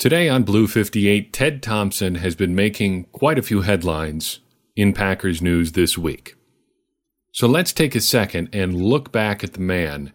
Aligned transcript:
Today 0.00 0.30
on 0.30 0.44
Blue 0.44 0.66
58, 0.66 1.30
Ted 1.30 1.62
Thompson 1.62 2.14
has 2.14 2.34
been 2.34 2.54
making 2.54 3.04
quite 3.12 3.38
a 3.38 3.42
few 3.42 3.60
headlines 3.60 4.40
in 4.74 4.94
Packers 4.94 5.42
news 5.42 5.72
this 5.72 5.98
week. 5.98 6.36
So 7.32 7.46
let's 7.46 7.74
take 7.74 7.94
a 7.94 8.00
second 8.00 8.48
and 8.54 8.80
look 8.80 9.12
back 9.12 9.44
at 9.44 9.52
the 9.52 9.60
man 9.60 10.14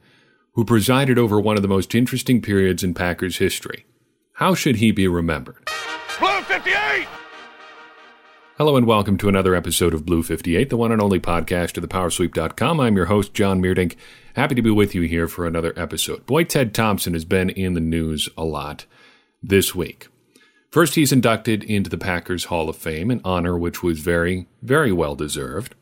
who 0.53 0.65
presided 0.65 1.19
over 1.19 1.39
one 1.39 1.55
of 1.55 1.61
the 1.61 1.67
most 1.67 1.93
interesting 1.93 2.41
periods 2.41 2.83
in 2.83 2.95
Packers 2.95 3.37
history. 3.37 3.85
How 4.33 4.55
should 4.55 4.77
he 4.77 4.91
be 4.91 5.07
remembered? 5.07 5.69
Blue 6.17 6.41
58! 6.41 7.07
Hello 8.57 8.77
and 8.77 8.87
welcome 8.87 9.19
to 9.19 9.29
another 9.29 9.53
episode 9.53 9.93
of 9.93 10.03
Blue 10.03 10.23
58, 10.23 10.71
the 10.71 10.77
one 10.77 10.93
and 10.93 11.01
only 11.01 11.19
podcast 11.19 11.77
of 11.77 11.87
thepowersweep.com. 11.87 12.79
I'm 12.79 12.95
your 12.95 13.05
host, 13.05 13.35
John 13.35 13.61
Meerdink. 13.61 13.97
Happy 14.35 14.55
to 14.55 14.63
be 14.63 14.71
with 14.71 14.95
you 14.95 15.03
here 15.03 15.27
for 15.27 15.45
another 15.45 15.73
episode. 15.77 16.25
Boy, 16.25 16.43
Ted 16.43 16.73
Thompson 16.73 17.13
has 17.13 17.23
been 17.23 17.51
in 17.51 17.75
the 17.75 17.79
news 17.79 18.29
a 18.35 18.43
lot 18.43 18.87
this 19.47 19.75
week. 19.75 20.07
First, 20.71 20.95
he's 20.95 21.11
inducted 21.11 21.63
into 21.63 21.89
the 21.89 21.97
Packers 21.97 22.45
Hall 22.45 22.69
of 22.69 22.75
Fame, 22.75 23.09
an 23.09 23.21
honor 23.23 23.57
which 23.57 23.81
was 23.81 23.99
very, 23.99 24.47
very 24.61 24.91
well 24.91 25.15
deserved. 25.15 25.75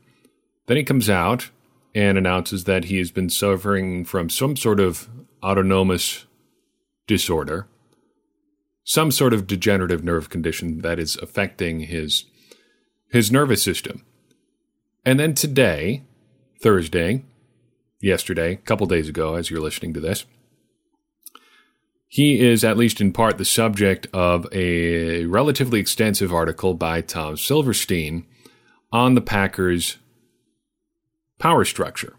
Then 0.67 0.77
he 0.77 0.83
comes 0.83 1.09
out 1.09 1.49
and 1.95 2.17
announces 2.17 2.65
that 2.65 2.85
he 2.85 2.97
has 2.97 3.11
been 3.11 3.29
suffering 3.29 4.05
from 4.05 4.29
some 4.29 4.55
sort 4.55 4.79
of 4.79 5.09
autonomic 5.41 6.25
disorder, 7.07 7.67
some 8.83 9.11
sort 9.11 9.33
of 9.33 9.47
degenerative 9.47 10.03
nerve 10.03 10.29
condition 10.29 10.81
that 10.81 10.99
is 10.99 11.17
affecting 11.17 11.81
his 11.81 12.25
his 13.09 13.31
nervous 13.31 13.61
system. 13.61 14.03
And 15.05 15.19
then 15.19 15.35
today, 15.35 16.03
Thursday, 16.61 17.23
yesterday, 17.99 18.53
a 18.53 18.57
couple 18.57 18.87
days 18.87 19.07
ago 19.07 19.35
as 19.35 19.49
you're 19.49 19.61
listening 19.61 19.93
to 19.93 19.99
this, 19.99 20.25
he 22.13 22.41
is, 22.41 22.63
at 22.63 22.77
least 22.77 23.01
in 23.01 23.11
part, 23.11 23.39
the 23.39 23.43
subject 23.43 24.05
of 24.13 24.45
a 24.51 25.25
relatively 25.25 25.79
extensive 25.79 26.31
article 26.31 26.75
by 26.75 27.01
Tom 27.01 27.37
Silverstein 27.37 28.27
on 28.91 29.15
the 29.15 29.21
Packers' 29.21 29.97
power 31.39 31.65
structure. 31.65 32.13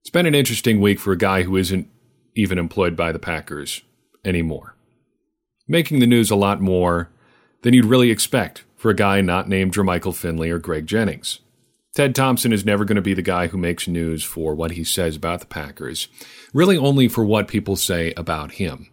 It's 0.00 0.10
been 0.10 0.26
an 0.26 0.36
interesting 0.36 0.80
week 0.80 1.00
for 1.00 1.10
a 1.10 1.18
guy 1.18 1.42
who 1.42 1.56
isn't 1.56 1.88
even 2.36 2.56
employed 2.56 2.94
by 2.94 3.10
the 3.10 3.18
Packers 3.18 3.82
anymore. 4.24 4.76
Making 5.66 5.98
the 5.98 6.06
news 6.06 6.30
a 6.30 6.36
lot 6.36 6.60
more 6.60 7.10
than 7.62 7.74
you'd 7.74 7.84
really 7.84 8.12
expect 8.12 8.62
for 8.76 8.92
a 8.92 8.94
guy 8.94 9.20
not 9.22 9.48
named 9.48 9.74
Jermichael 9.74 10.14
Finley 10.14 10.50
or 10.50 10.60
Greg 10.60 10.86
Jennings. 10.86 11.40
Ted 11.96 12.14
Thompson 12.14 12.52
is 12.52 12.64
never 12.64 12.84
going 12.84 12.94
to 12.94 13.02
be 13.02 13.14
the 13.14 13.22
guy 13.22 13.48
who 13.48 13.58
makes 13.58 13.88
news 13.88 14.22
for 14.22 14.54
what 14.54 14.70
he 14.70 14.84
says 14.84 15.16
about 15.16 15.40
the 15.40 15.46
Packers, 15.46 16.06
really 16.54 16.76
only 16.76 17.08
for 17.08 17.24
what 17.24 17.48
people 17.48 17.74
say 17.74 18.12
about 18.16 18.52
him. 18.52 18.88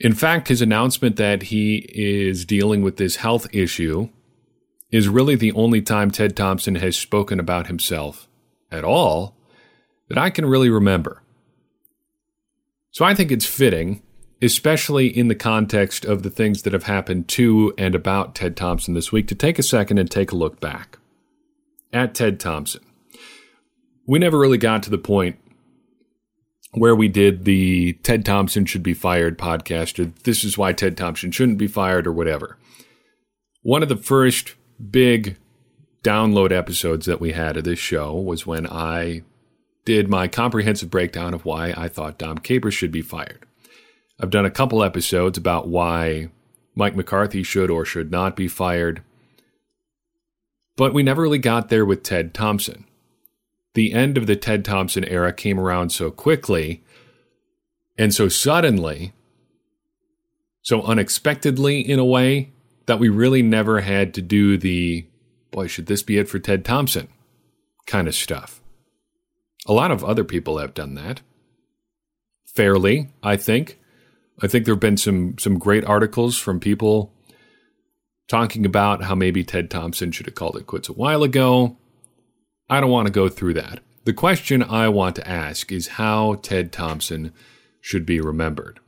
In 0.00 0.14
fact, 0.14 0.48
his 0.48 0.62
announcement 0.62 1.16
that 1.16 1.44
he 1.44 1.86
is 1.92 2.46
dealing 2.46 2.80
with 2.80 2.96
this 2.96 3.16
health 3.16 3.46
issue 3.54 4.08
is 4.90 5.08
really 5.08 5.34
the 5.34 5.52
only 5.52 5.82
time 5.82 6.10
Ted 6.10 6.34
Thompson 6.34 6.76
has 6.76 6.96
spoken 6.96 7.38
about 7.38 7.66
himself 7.66 8.26
at 8.72 8.82
all 8.82 9.36
that 10.08 10.18
I 10.18 10.30
can 10.30 10.46
really 10.46 10.70
remember. 10.70 11.22
So 12.90 13.04
I 13.04 13.14
think 13.14 13.30
it's 13.30 13.44
fitting, 13.44 14.02
especially 14.40 15.06
in 15.06 15.28
the 15.28 15.34
context 15.34 16.04
of 16.06 16.22
the 16.22 16.30
things 16.30 16.62
that 16.62 16.72
have 16.72 16.84
happened 16.84 17.28
to 17.28 17.74
and 17.76 17.94
about 17.94 18.34
Ted 18.34 18.56
Thompson 18.56 18.94
this 18.94 19.12
week, 19.12 19.28
to 19.28 19.34
take 19.34 19.58
a 19.58 19.62
second 19.62 19.98
and 19.98 20.10
take 20.10 20.32
a 20.32 20.36
look 20.36 20.60
back 20.60 20.98
at 21.92 22.14
Ted 22.14 22.40
Thompson. 22.40 22.82
We 24.06 24.18
never 24.18 24.38
really 24.38 24.58
got 24.58 24.82
to 24.84 24.90
the 24.90 24.98
point 24.98 25.38
where 26.72 26.94
we 26.94 27.08
did 27.08 27.44
the 27.44 27.94
Ted 28.04 28.24
Thompson 28.24 28.64
should 28.64 28.82
be 28.82 28.94
fired 28.94 29.38
podcast, 29.38 29.98
or 29.98 30.12
this 30.24 30.44
is 30.44 30.56
why 30.56 30.72
Ted 30.72 30.96
Thompson 30.96 31.30
shouldn't 31.30 31.58
be 31.58 31.66
fired, 31.66 32.06
or 32.06 32.12
whatever. 32.12 32.56
One 33.62 33.82
of 33.82 33.88
the 33.88 33.96
first 33.96 34.54
big 34.90 35.36
download 36.02 36.52
episodes 36.52 37.06
that 37.06 37.20
we 37.20 37.32
had 37.32 37.56
of 37.56 37.64
this 37.64 37.78
show 37.78 38.14
was 38.14 38.46
when 38.46 38.66
I 38.66 39.22
did 39.84 40.08
my 40.08 40.28
comprehensive 40.28 40.90
breakdown 40.90 41.34
of 41.34 41.44
why 41.44 41.74
I 41.76 41.88
thought 41.88 42.18
Dom 42.18 42.38
Capers 42.38 42.74
should 42.74 42.92
be 42.92 43.02
fired. 43.02 43.44
I've 44.18 44.30
done 44.30 44.44
a 44.44 44.50
couple 44.50 44.82
episodes 44.82 45.36
about 45.38 45.68
why 45.68 46.28
Mike 46.74 46.94
McCarthy 46.94 47.42
should 47.42 47.70
or 47.70 47.84
should 47.84 48.10
not 48.10 48.36
be 48.36 48.48
fired. 48.48 49.02
But 50.76 50.94
we 50.94 51.02
never 51.02 51.22
really 51.22 51.38
got 51.38 51.68
there 51.68 51.84
with 51.84 52.02
Ted 52.02 52.32
Thompson 52.32 52.86
the 53.74 53.92
end 53.92 54.18
of 54.18 54.26
the 54.26 54.36
Ted 54.36 54.64
Thompson 54.64 55.04
era 55.04 55.32
came 55.32 55.58
around 55.58 55.90
so 55.90 56.10
quickly 56.10 56.82
and 57.96 58.14
so 58.14 58.28
suddenly, 58.28 59.12
so 60.62 60.82
unexpectedly 60.82 61.80
in 61.80 61.98
a 61.98 62.04
way, 62.04 62.52
that 62.86 62.98
we 62.98 63.08
really 63.08 63.42
never 63.42 63.80
had 63.80 64.14
to 64.14 64.22
do 64.22 64.56
the, 64.56 65.06
boy, 65.50 65.66
should 65.66 65.86
this 65.86 66.02
be 66.02 66.18
it 66.18 66.28
for 66.28 66.38
Ted 66.38 66.64
Thompson 66.64 67.08
kind 67.86 68.08
of 68.08 68.14
stuff. 68.14 68.60
A 69.66 69.72
lot 69.72 69.90
of 69.90 70.02
other 70.02 70.24
people 70.24 70.58
have 70.58 70.74
done 70.74 70.94
that. 70.94 71.20
Fairly, 72.46 73.10
I 73.22 73.36
think. 73.36 73.78
I 74.42 74.46
think 74.46 74.64
there 74.64 74.74
have 74.74 74.80
been 74.80 74.96
some 74.96 75.36
some 75.38 75.58
great 75.58 75.84
articles 75.84 76.38
from 76.38 76.60
people 76.60 77.12
talking 78.28 78.64
about 78.64 79.04
how 79.04 79.14
maybe 79.14 79.44
Ted 79.44 79.70
Thompson 79.70 80.12
should 80.12 80.26
have 80.26 80.34
called 80.34 80.56
it 80.56 80.66
quits 80.66 80.88
a 80.88 80.94
while 80.94 81.22
ago. 81.22 81.76
I 82.70 82.80
don't 82.80 82.90
want 82.90 83.06
to 83.06 83.12
go 83.12 83.28
through 83.28 83.54
that. 83.54 83.80
The 84.04 84.12
question 84.12 84.62
I 84.62 84.88
want 84.88 85.16
to 85.16 85.28
ask 85.28 85.72
is 85.72 85.88
how 85.88 86.36
Ted 86.36 86.72
Thompson 86.72 87.32
should 87.80 88.06
be 88.06 88.20
remembered. 88.20 88.78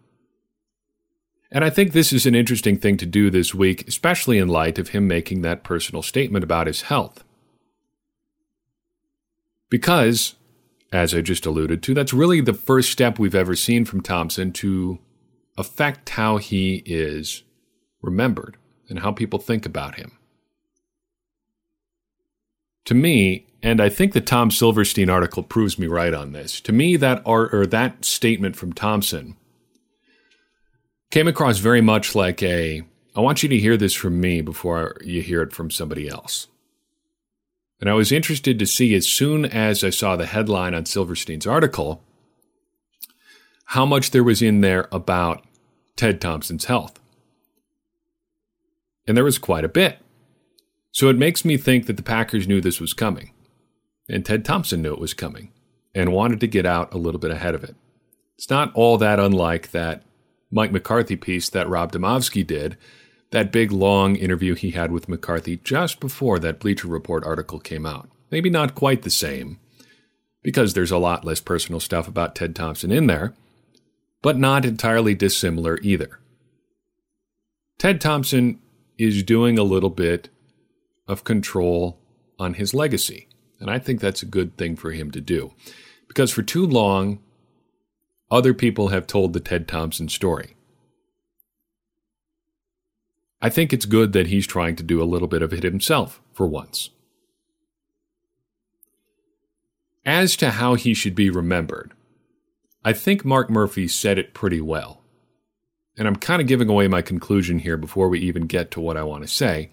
And 1.50 1.64
I 1.64 1.70
think 1.70 1.92
this 1.92 2.12
is 2.12 2.24
an 2.24 2.34
interesting 2.34 2.78
thing 2.78 2.96
to 2.98 3.06
do 3.06 3.28
this 3.28 3.54
week, 3.54 3.86
especially 3.86 4.38
in 4.38 4.48
light 4.48 4.78
of 4.78 4.90
him 4.90 5.06
making 5.06 5.42
that 5.42 5.64
personal 5.64 6.02
statement 6.02 6.44
about 6.44 6.68
his 6.68 6.82
health. 6.82 7.24
Because, 9.68 10.36
as 10.92 11.12
I 11.12 11.20
just 11.20 11.44
alluded 11.44 11.82
to, 11.82 11.94
that's 11.94 12.14
really 12.14 12.40
the 12.40 12.54
first 12.54 12.90
step 12.90 13.18
we've 13.18 13.34
ever 13.34 13.56
seen 13.56 13.84
from 13.84 14.00
Thompson 14.00 14.52
to 14.52 14.98
affect 15.58 16.10
how 16.10 16.36
he 16.36 16.82
is 16.86 17.42
remembered 18.00 18.56
and 18.88 19.00
how 19.00 19.10
people 19.12 19.38
think 19.38 19.66
about 19.66 19.96
him. 19.96 20.12
To 22.86 22.94
me, 22.94 23.46
and 23.62 23.80
I 23.80 23.88
think 23.88 24.12
the 24.12 24.20
Tom 24.20 24.50
Silverstein 24.50 25.08
article 25.08 25.42
proves 25.42 25.78
me 25.78 25.86
right 25.86 26.12
on 26.12 26.32
this. 26.32 26.60
To 26.62 26.72
me, 26.72 26.96
that 26.96 27.22
art 27.24 27.54
or 27.54 27.66
that 27.66 28.04
statement 28.04 28.56
from 28.56 28.72
Thompson 28.72 29.36
came 31.10 31.28
across 31.28 31.58
very 31.58 31.80
much 31.80 32.14
like 32.14 32.42
a 32.42 32.82
I 33.14 33.20
want 33.20 33.42
you 33.42 33.48
to 33.50 33.58
hear 33.58 33.76
this 33.76 33.92
from 33.92 34.20
me 34.20 34.40
before 34.40 34.96
you 35.04 35.20
hear 35.20 35.42
it 35.42 35.52
from 35.52 35.70
somebody 35.70 36.08
else. 36.08 36.48
And 37.78 37.90
I 37.90 37.94
was 37.94 38.10
interested 38.10 38.58
to 38.58 38.66
see 38.66 38.94
as 38.94 39.06
soon 39.06 39.44
as 39.44 39.84
I 39.84 39.90
saw 39.90 40.16
the 40.16 40.24
headline 40.24 40.72
on 40.72 40.86
Silverstein's 40.86 41.46
article 41.46 42.02
how 43.66 43.84
much 43.84 44.10
there 44.10 44.24
was 44.24 44.40
in 44.40 44.60
there 44.60 44.88
about 44.92 45.44
Ted 45.96 46.20
Thompson's 46.20 46.66
health. 46.66 47.00
And 49.06 49.16
there 49.16 49.24
was 49.24 49.38
quite 49.38 49.64
a 49.64 49.68
bit. 49.68 49.98
So 50.92 51.08
it 51.08 51.18
makes 51.18 51.44
me 51.44 51.56
think 51.56 51.86
that 51.86 51.96
the 51.96 52.02
Packers 52.02 52.46
knew 52.46 52.60
this 52.60 52.80
was 52.80 52.92
coming. 52.92 53.32
And 54.08 54.24
Ted 54.24 54.44
Thompson 54.44 54.82
knew 54.82 54.92
it 54.92 55.00
was 55.00 55.14
coming 55.14 55.50
and 55.94 56.12
wanted 56.12 56.40
to 56.40 56.46
get 56.46 56.66
out 56.66 56.92
a 56.92 56.98
little 56.98 57.20
bit 57.20 57.30
ahead 57.30 57.54
of 57.54 57.64
it. 57.64 57.74
It's 58.36 58.50
not 58.50 58.72
all 58.74 58.98
that 58.98 59.18
unlike 59.18 59.70
that 59.70 60.02
Mike 60.50 60.72
McCarthy 60.72 61.16
piece 61.16 61.48
that 61.50 61.68
Rob 61.68 61.92
Demovsky 61.92 62.46
did, 62.46 62.76
that 63.30 63.52
big 63.52 63.72
long 63.72 64.16
interview 64.16 64.54
he 64.54 64.72
had 64.72 64.92
with 64.92 65.08
McCarthy 65.08 65.56
just 65.58 65.98
before 66.00 66.38
that 66.40 66.60
Bleacher 66.60 66.88
Report 66.88 67.24
article 67.24 67.58
came 67.58 67.86
out. 67.86 68.10
Maybe 68.30 68.50
not 68.50 68.74
quite 68.74 69.02
the 69.02 69.10
same, 69.10 69.58
because 70.42 70.74
there's 70.74 70.90
a 70.90 70.98
lot 70.98 71.24
less 71.24 71.40
personal 71.40 71.80
stuff 71.80 72.08
about 72.08 72.34
Ted 72.34 72.54
Thompson 72.54 72.90
in 72.90 73.06
there, 73.06 73.32
but 74.20 74.38
not 74.38 74.66
entirely 74.66 75.14
dissimilar 75.14 75.78
either. 75.82 76.18
Ted 77.78 78.00
Thompson 78.00 78.60
is 78.98 79.22
doing 79.22 79.58
a 79.58 79.64
little 79.64 79.90
bit 79.90 80.28
of 81.12 81.22
control 81.22 82.00
on 82.38 82.54
his 82.54 82.74
legacy. 82.74 83.28
And 83.60 83.70
I 83.70 83.78
think 83.78 84.00
that's 84.00 84.22
a 84.22 84.26
good 84.26 84.56
thing 84.56 84.74
for 84.74 84.90
him 84.90 85.12
to 85.12 85.20
do. 85.20 85.52
Because 86.08 86.32
for 86.32 86.42
too 86.42 86.66
long, 86.66 87.20
other 88.30 88.54
people 88.54 88.88
have 88.88 89.06
told 89.06 89.32
the 89.32 89.40
Ted 89.40 89.68
Thompson 89.68 90.08
story. 90.08 90.56
I 93.40 93.50
think 93.50 93.72
it's 93.72 93.86
good 93.86 94.12
that 94.12 94.28
he's 94.28 94.46
trying 94.46 94.76
to 94.76 94.82
do 94.82 95.02
a 95.02 95.04
little 95.04 95.28
bit 95.28 95.42
of 95.42 95.52
it 95.52 95.62
himself 95.62 96.20
for 96.32 96.46
once. 96.46 96.90
As 100.04 100.36
to 100.36 100.50
how 100.50 100.74
he 100.74 100.94
should 100.94 101.14
be 101.14 101.30
remembered, 101.30 101.92
I 102.84 102.92
think 102.92 103.24
Mark 103.24 103.50
Murphy 103.50 103.86
said 103.86 104.18
it 104.18 104.34
pretty 104.34 104.60
well. 104.60 105.02
And 105.96 106.08
I'm 106.08 106.16
kind 106.16 106.40
of 106.40 106.48
giving 106.48 106.68
away 106.68 106.88
my 106.88 107.02
conclusion 107.02 107.60
here 107.60 107.76
before 107.76 108.08
we 108.08 108.18
even 108.20 108.46
get 108.46 108.70
to 108.72 108.80
what 108.80 108.96
I 108.96 109.02
want 109.04 109.22
to 109.22 109.28
say. 109.28 109.70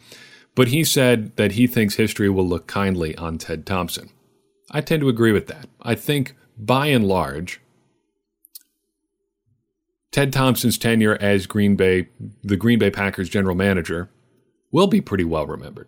But 0.56 0.70
he 0.70 0.84
said 0.84 1.36
that 1.38 1.54
he 1.54 1.68
thinks 1.68 1.96
history 1.96 2.30
will 2.30 2.48
look 2.48 2.68
kindly 2.68 3.16
on 3.16 3.38
Ted 3.38 3.66
Thompson. 3.66 4.10
I 4.72 4.82
tend 4.82 5.02
to 5.02 5.10
agree 5.10 5.32
with 5.32 5.48
that. 5.48 5.68
I 5.82 5.96
think, 5.96 6.36
by 6.58 6.88
and 6.88 7.08
large, 7.08 7.62
Ted 10.12 10.34
Thompson's 10.34 10.78
tenure 10.78 11.18
as 11.22 11.48
Green 11.48 11.76
Bay, 11.76 12.10
the 12.44 12.58
Green 12.58 12.80
Bay 12.80 12.90
Packers 12.90 13.30
general 13.30 13.56
manager, 13.56 14.10
will 14.72 14.88
be 14.88 15.02
pretty 15.02 15.24
well 15.24 15.46
remembered. 15.48 15.88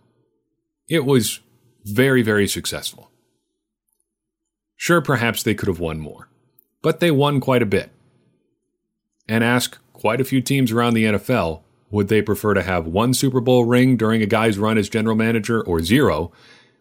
It 0.88 1.06
was 1.06 1.40
very, 1.84 2.22
very 2.22 2.48
successful. 2.48 3.12
Sure, 4.75 5.02
perhaps 5.02 5.44
they 5.44 5.54
could 5.54 5.68
have 5.68 5.80
won 5.80 6.00
more, 6.00 6.28
but 6.81 7.00
they 7.00 7.12
won 7.12 7.40
quite 7.40 7.62
a 7.62 7.68
bit. 7.68 7.92
And 9.28 9.44
ask 9.44 9.78
quite 9.94 10.19
a 10.19 10.25
few 10.25 10.42
teams 10.42 10.72
around 10.72 10.94
the 10.94 11.06
NFL 11.06 11.62
would 11.91 12.07
they 12.07 12.21
prefer 12.21 12.53
to 12.53 12.63
have 12.63 12.88
one 12.88 13.13
Super 13.13 13.41
Bowl 13.41 13.65
ring 13.65 13.97
during 13.97 14.21
a 14.21 14.25
guy's 14.25 14.57
run 14.57 14.77
as 14.77 14.89
general 14.89 15.15
manager 15.15 15.61
or 15.61 15.81
zero? 15.81 16.31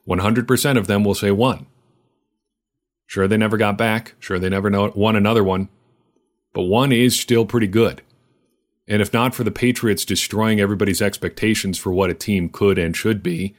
100% 0.08 0.78
of 0.78 0.86
them 0.86 1.04
will 1.04 1.14
say 1.14 1.30
one. 1.30 1.66
Sure, 3.06 3.26
they 3.26 3.36
never 3.36 3.56
got 3.56 3.76
back. 3.76 4.14
Sure, 4.20 4.38
they 4.38 4.48
never 4.48 4.70
won 4.90 5.16
another 5.16 5.42
one. 5.42 5.68
But 6.52 6.62
one 6.62 6.92
is 6.92 7.18
still 7.18 7.44
pretty 7.44 7.66
good. 7.66 8.02
And 8.86 9.02
if 9.02 9.12
not 9.12 9.34
for 9.34 9.44
the 9.44 9.50
Patriots 9.50 10.04
destroying 10.04 10.60
everybody's 10.60 11.02
expectations 11.02 11.78
for 11.78 11.92
what 11.92 12.10
a 12.10 12.14
team 12.14 12.48
could 12.48 12.78
and 12.78 12.96
should 12.96 13.22
be, 13.22 13.54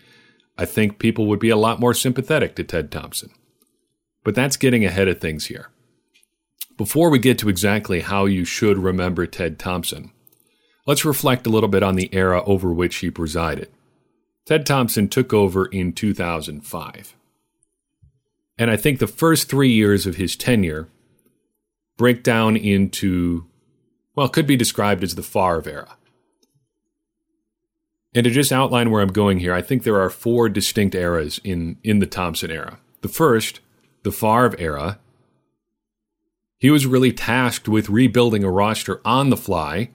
I 0.57 0.65
think 0.65 0.99
people 0.99 1.25
would 1.27 1.39
be 1.39 1.49
a 1.49 1.57
lot 1.57 1.79
more 1.79 1.93
sympathetic 1.93 2.55
to 2.55 2.63
Ted 2.63 2.91
Thompson. 2.91 3.31
But 4.23 4.35
that's 4.35 4.57
getting 4.57 4.85
ahead 4.85 5.07
of 5.07 5.19
things 5.19 5.47
here. 5.47 5.69
Before 6.77 7.09
we 7.09 7.19
get 7.19 7.37
to 7.39 7.49
exactly 7.49 8.01
how 8.01 8.25
you 8.25 8.43
should 8.43 8.77
remember 8.77 9.25
Ted 9.25 9.57
Thompson, 9.57 10.11
let's 10.85 11.05
reflect 11.05 11.45
a 11.45 11.49
little 11.49 11.69
bit 11.69 11.83
on 11.83 11.95
the 11.95 12.13
era 12.13 12.43
over 12.45 12.71
which 12.71 12.97
he 12.97 13.11
presided. 13.11 13.69
Ted 14.45 14.65
Thompson 14.65 15.07
took 15.07 15.33
over 15.33 15.65
in 15.65 15.93
2005. 15.93 17.15
And 18.57 18.69
I 18.69 18.77
think 18.77 18.99
the 18.99 19.07
first 19.07 19.49
three 19.49 19.71
years 19.71 20.05
of 20.05 20.17
his 20.17 20.35
tenure 20.35 20.87
break 21.97 22.23
down 22.23 22.57
into, 22.57 23.45
well, 24.15 24.29
could 24.29 24.47
be 24.47 24.55
described 24.55 25.03
as 25.03 25.15
the 25.15 25.23
Favre 25.23 25.63
era. 25.69 25.97
And 28.13 28.23
to 28.25 28.29
just 28.29 28.51
outline 28.51 28.91
where 28.91 29.01
I'm 29.01 29.13
going 29.13 29.39
here, 29.39 29.53
I 29.53 29.61
think 29.61 29.83
there 29.83 30.01
are 30.01 30.09
four 30.09 30.49
distinct 30.49 30.95
eras 30.95 31.39
in, 31.43 31.77
in 31.83 31.99
the 31.99 32.05
Thompson 32.05 32.51
era. 32.51 32.79
The 33.01 33.07
first, 33.07 33.61
the 34.03 34.11
Favre 34.11 34.55
era, 34.59 34.99
he 36.59 36.69
was 36.69 36.85
really 36.85 37.11
tasked 37.11 37.69
with 37.69 37.89
rebuilding 37.89 38.43
a 38.43 38.51
roster 38.51 38.99
on 39.05 39.29
the 39.29 39.37
fly 39.37 39.89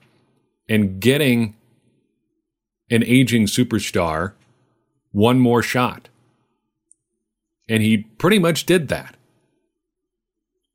and 0.69 0.99
getting 0.99 1.55
an 2.89 3.03
aging 3.03 3.45
superstar 3.45 4.33
one 5.11 5.39
more 5.39 5.61
shot. 5.61 6.09
And 7.69 7.83
he 7.83 7.97
pretty 8.17 8.39
much 8.39 8.65
did 8.65 8.87
that. 8.87 9.15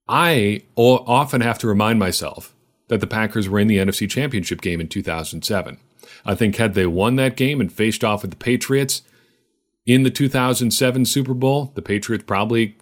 I 0.08 0.62
often 0.76 1.40
have 1.40 1.58
to 1.60 1.66
remind 1.66 1.98
myself 1.98 2.54
that 2.88 3.00
the 3.00 3.06
Packers 3.06 3.48
were 3.48 3.60
in 3.60 3.68
the 3.68 3.78
NFC 3.78 4.10
Championship 4.10 4.60
game 4.60 4.80
in 4.80 4.88
2007. 4.88 5.78
I 6.24 6.34
think 6.34 6.56
had 6.56 6.74
they 6.74 6.86
won 6.86 7.16
that 7.16 7.36
game 7.36 7.60
and 7.60 7.72
faced 7.72 8.04
off 8.04 8.22
with 8.22 8.30
the 8.30 8.36
Patriots 8.36 9.02
in 9.86 10.02
the 10.02 10.10
2007 10.10 11.06
Super 11.06 11.34
Bowl, 11.34 11.72
the 11.74 11.82
Patriots 11.82 12.24
probably 12.26 12.76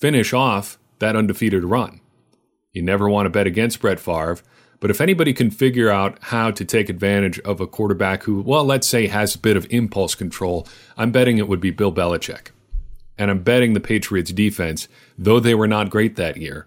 finish 0.00 0.32
off 0.32 0.78
that 0.98 1.16
undefeated 1.16 1.64
run. 1.64 2.00
You 2.72 2.82
never 2.82 3.08
want 3.08 3.26
to 3.26 3.30
bet 3.30 3.46
against 3.46 3.80
Brett 3.80 4.00
Favre, 4.00 4.38
but 4.84 4.90
if 4.90 5.00
anybody 5.00 5.32
can 5.32 5.50
figure 5.50 5.88
out 5.88 6.18
how 6.24 6.50
to 6.50 6.62
take 6.62 6.90
advantage 6.90 7.40
of 7.40 7.58
a 7.58 7.66
quarterback 7.66 8.24
who, 8.24 8.42
well, 8.42 8.66
let's 8.66 8.86
say 8.86 9.06
has 9.06 9.34
a 9.34 9.38
bit 9.38 9.56
of 9.56 9.66
impulse 9.70 10.14
control, 10.14 10.68
I'm 10.98 11.10
betting 11.10 11.38
it 11.38 11.48
would 11.48 11.58
be 11.58 11.70
Bill 11.70 11.90
Belichick. 11.90 12.48
And 13.16 13.30
I'm 13.30 13.42
betting 13.42 13.72
the 13.72 13.80
Patriots 13.80 14.30
defense, 14.30 14.86
though 15.16 15.40
they 15.40 15.54
were 15.54 15.66
not 15.66 15.88
great 15.88 16.16
that 16.16 16.36
year, 16.36 16.66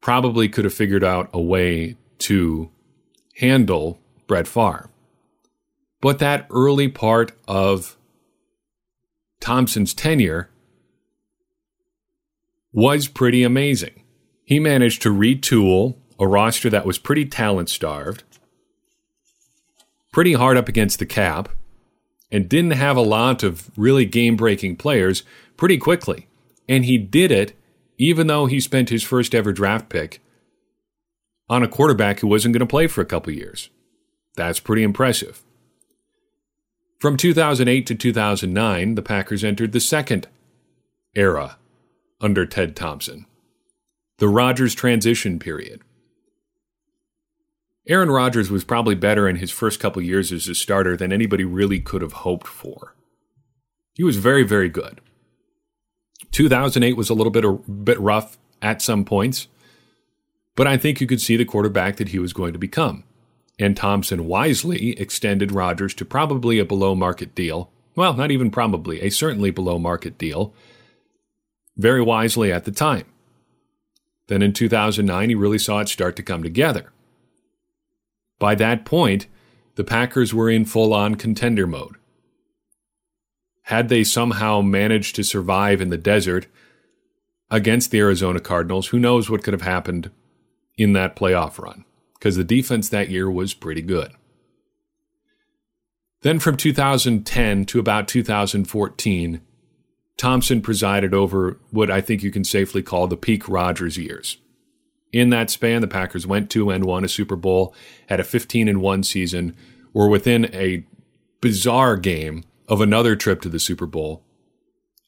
probably 0.00 0.48
could 0.48 0.64
have 0.64 0.72
figured 0.72 1.04
out 1.04 1.28
a 1.34 1.38
way 1.38 1.98
to 2.20 2.70
handle 3.36 4.00
Brett 4.26 4.48
Favre. 4.48 4.88
But 6.00 6.18
that 6.20 6.46
early 6.48 6.88
part 6.88 7.32
of 7.46 7.98
Thompson's 9.40 9.92
tenure 9.92 10.48
was 12.72 13.08
pretty 13.08 13.42
amazing. 13.42 14.04
He 14.42 14.58
managed 14.58 15.02
to 15.02 15.10
retool 15.10 15.96
a 16.18 16.26
roster 16.26 16.70
that 16.70 16.86
was 16.86 16.98
pretty 16.98 17.24
talent 17.24 17.68
starved, 17.68 18.24
pretty 20.12 20.32
hard 20.32 20.56
up 20.56 20.68
against 20.68 20.98
the 20.98 21.06
cap, 21.06 21.48
and 22.30 22.48
didn't 22.48 22.72
have 22.72 22.96
a 22.96 23.02
lot 23.02 23.42
of 23.42 23.70
really 23.76 24.04
game 24.04 24.36
breaking 24.36 24.76
players 24.76 25.22
pretty 25.56 25.78
quickly. 25.78 26.26
And 26.68 26.84
he 26.84 26.98
did 26.98 27.30
it 27.30 27.54
even 27.98 28.26
though 28.26 28.46
he 28.46 28.60
spent 28.60 28.90
his 28.90 29.02
first 29.02 29.34
ever 29.34 29.52
draft 29.52 29.88
pick 29.88 30.20
on 31.48 31.62
a 31.62 31.68
quarterback 31.68 32.20
who 32.20 32.26
wasn't 32.26 32.52
going 32.52 32.60
to 32.60 32.66
play 32.66 32.86
for 32.86 33.00
a 33.00 33.06
couple 33.06 33.32
years. 33.32 33.70
That's 34.34 34.60
pretty 34.60 34.82
impressive. 34.82 35.42
From 36.98 37.16
2008 37.16 37.86
to 37.86 37.94
2009, 37.94 38.94
the 38.94 39.02
Packers 39.02 39.44
entered 39.44 39.72
the 39.72 39.80
second 39.80 40.28
era 41.14 41.56
under 42.20 42.46
Ted 42.46 42.74
Thompson, 42.74 43.26
the 44.18 44.28
Rodgers 44.28 44.74
transition 44.74 45.38
period. 45.38 45.82
Aaron 47.88 48.10
Rodgers 48.10 48.50
was 48.50 48.64
probably 48.64 48.96
better 48.96 49.28
in 49.28 49.36
his 49.36 49.50
first 49.50 49.78
couple 49.78 50.02
years 50.02 50.32
as 50.32 50.48
a 50.48 50.54
starter 50.54 50.96
than 50.96 51.12
anybody 51.12 51.44
really 51.44 51.78
could 51.78 52.02
have 52.02 52.12
hoped 52.12 52.48
for. 52.48 52.94
He 53.94 54.02
was 54.02 54.16
very, 54.16 54.42
very 54.42 54.68
good. 54.68 55.00
2008 56.32 56.96
was 56.96 57.08
a 57.08 57.14
little 57.14 57.30
bit 57.30 57.44
a 57.44 57.52
bit 57.52 58.00
rough 58.00 58.38
at 58.60 58.82
some 58.82 59.04
points, 59.04 59.46
but 60.56 60.66
I 60.66 60.76
think 60.76 61.00
you 61.00 61.06
could 61.06 61.20
see 61.20 61.36
the 61.36 61.44
quarterback 61.44 61.96
that 61.96 62.08
he 62.08 62.18
was 62.18 62.32
going 62.32 62.52
to 62.52 62.58
become. 62.58 63.04
And 63.58 63.76
Thompson 63.76 64.26
wisely 64.26 64.98
extended 64.98 65.52
Rodgers 65.52 65.94
to 65.94 66.04
probably 66.04 66.58
a 66.58 66.64
below 66.64 66.94
market 66.94 67.34
deal. 67.34 67.70
Well, 67.94 68.14
not 68.14 68.30
even 68.30 68.50
probably, 68.50 69.00
a 69.00 69.10
certainly 69.10 69.50
below 69.50 69.78
market 69.78 70.18
deal. 70.18 70.52
Very 71.76 72.02
wisely 72.02 72.52
at 72.52 72.64
the 72.64 72.72
time. 72.72 73.06
Then 74.26 74.42
in 74.42 74.52
2009, 74.52 75.28
he 75.28 75.34
really 75.34 75.58
saw 75.58 75.78
it 75.78 75.88
start 75.88 76.16
to 76.16 76.22
come 76.22 76.42
together. 76.42 76.92
By 78.38 78.54
that 78.56 78.84
point, 78.84 79.26
the 79.76 79.84
Packers 79.84 80.34
were 80.34 80.50
in 80.50 80.64
full 80.64 80.92
on 80.92 81.14
contender 81.14 81.66
mode. 81.66 81.96
Had 83.64 83.88
they 83.88 84.04
somehow 84.04 84.60
managed 84.60 85.16
to 85.16 85.24
survive 85.24 85.80
in 85.80 85.90
the 85.90 85.98
desert 85.98 86.46
against 87.50 87.90
the 87.90 87.98
Arizona 87.98 88.40
Cardinals, 88.40 88.88
who 88.88 88.98
knows 88.98 89.28
what 89.30 89.42
could 89.42 89.54
have 89.54 89.62
happened 89.62 90.10
in 90.76 90.92
that 90.92 91.16
playoff 91.16 91.58
run, 91.58 91.84
because 92.14 92.36
the 92.36 92.44
defense 92.44 92.88
that 92.88 93.10
year 93.10 93.30
was 93.30 93.54
pretty 93.54 93.82
good. 93.82 94.12
Then 96.22 96.38
from 96.38 96.56
2010 96.56 97.66
to 97.66 97.78
about 97.78 98.08
2014, 98.08 99.40
Thompson 100.16 100.62
presided 100.62 101.12
over 101.12 101.58
what 101.70 101.90
I 101.90 102.00
think 102.00 102.22
you 102.22 102.30
can 102.30 102.44
safely 102.44 102.82
call 102.82 103.06
the 103.06 103.16
peak 103.16 103.48
Rodgers 103.48 103.98
years. 103.98 104.38
In 105.16 105.30
that 105.30 105.48
span, 105.48 105.80
the 105.80 105.88
Packers 105.88 106.26
went 106.26 106.50
to 106.50 106.68
and 106.68 106.84
won 106.84 107.02
a 107.02 107.08
Super 107.08 107.36
Bowl, 107.36 107.74
had 108.10 108.20
a 108.20 108.24
15 108.24 108.68
and 108.68 108.82
1 108.82 109.02
season, 109.02 109.56
were 109.94 110.10
within 110.10 110.54
a 110.54 110.84
bizarre 111.40 111.96
game 111.96 112.44
of 112.68 112.82
another 112.82 113.16
trip 113.16 113.40
to 113.40 113.48
the 113.48 113.58
Super 113.58 113.86
Bowl, 113.86 114.22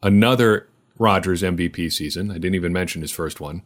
another 0.03 0.67
Rodgers 0.99 1.43
MVP 1.43 1.93
season. 1.93 2.31
I 2.31 2.38
didn't 2.38 2.55
even 2.55 2.73
mention 2.73 3.03
his 3.03 3.12
first 3.12 3.38
one. 3.38 3.61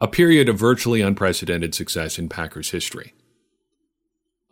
A 0.00 0.06
period 0.06 0.48
of 0.48 0.56
virtually 0.56 1.00
unprecedented 1.00 1.74
success 1.74 2.20
in 2.20 2.28
Packers 2.28 2.70
history. 2.70 3.12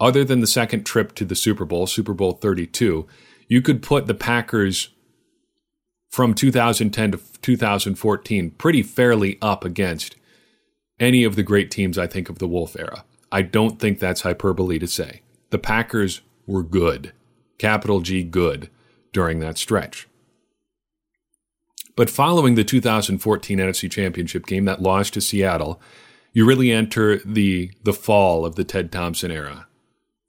Other 0.00 0.24
than 0.24 0.40
the 0.40 0.48
second 0.48 0.82
trip 0.82 1.14
to 1.14 1.24
the 1.24 1.36
Super 1.36 1.64
Bowl, 1.64 1.86
Super 1.86 2.14
Bowl 2.14 2.32
32, 2.32 3.06
you 3.46 3.62
could 3.62 3.80
put 3.80 4.08
the 4.08 4.14
Packers 4.14 4.88
from 6.10 6.34
2010 6.34 7.12
to 7.12 7.20
2014 7.42 8.50
pretty 8.50 8.82
fairly 8.82 9.38
up 9.40 9.64
against 9.64 10.16
any 10.98 11.24
of 11.24 11.36
the 11.36 11.42
great 11.42 11.70
teams 11.70 11.98
I 11.98 12.06
think 12.06 12.28
of 12.28 12.38
the 12.38 12.48
Wolf 12.48 12.76
era. 12.78 13.04
I 13.30 13.42
don't 13.42 13.78
think 13.78 13.98
that's 13.98 14.22
hyperbole 14.22 14.78
to 14.78 14.86
say. 14.86 15.22
The 15.50 15.58
Packers 15.58 16.22
were 16.46 16.62
good, 16.62 17.12
capital 17.58 18.00
G 18.00 18.22
good, 18.22 18.70
during 19.12 19.40
that 19.40 19.58
stretch. 19.58 20.08
But 21.96 22.10
following 22.10 22.54
the 22.54 22.64
2014 22.64 23.58
NFC 23.58 23.90
Championship 23.90 24.46
game, 24.46 24.66
that 24.66 24.82
loss 24.82 25.10
to 25.10 25.20
Seattle, 25.20 25.80
you 26.32 26.46
really 26.46 26.70
enter 26.70 27.18
the 27.24 27.70
the 27.82 27.94
fall 27.94 28.44
of 28.44 28.56
the 28.56 28.64
Ted 28.64 28.92
Thompson 28.92 29.30
era. 29.30 29.66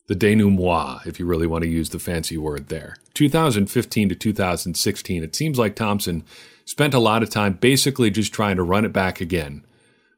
The 0.07 0.15
denouement, 0.15 1.05
if 1.05 1.19
you 1.19 1.25
really 1.25 1.47
want 1.47 1.63
to 1.65 1.69
use 1.69 1.89
the 1.89 1.99
fancy 1.99 2.37
word 2.37 2.69
there. 2.69 2.95
2015 3.13 4.07
to 4.09 4.15
2016, 4.15 5.23
it 5.23 5.35
seems 5.35 5.59
like 5.59 5.75
Thompson 5.75 6.23
spent 6.63 6.93
a 6.93 6.99
lot 6.99 7.23
of 7.23 7.29
time 7.29 7.53
basically 7.53 8.09
just 8.09 8.33
trying 8.33 8.55
to 8.55 8.63
run 8.63 8.85
it 8.85 8.93
back 8.93 9.19
again 9.19 9.65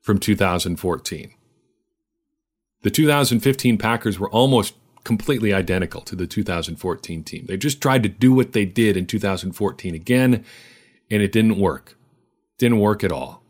from 0.01 0.19
2014. 0.19 1.33
The 2.81 2.89
2015 2.89 3.77
Packers 3.77 4.19
were 4.19 4.29
almost 4.29 4.73
completely 5.03 5.53
identical 5.53 6.01
to 6.01 6.15
the 6.15 6.27
2014 6.27 7.23
team. 7.23 7.45
They 7.45 7.57
just 7.57 7.81
tried 7.81 8.03
to 8.03 8.09
do 8.09 8.33
what 8.33 8.53
they 8.53 8.65
did 8.65 8.95
in 8.95 9.05
2014 9.05 9.95
again, 9.95 10.45
and 11.11 11.21
it 11.21 11.31
didn't 11.31 11.59
work. 11.59 11.97
Didn't 12.57 12.79
work 12.79 13.03
at 13.03 13.11
all. 13.11 13.43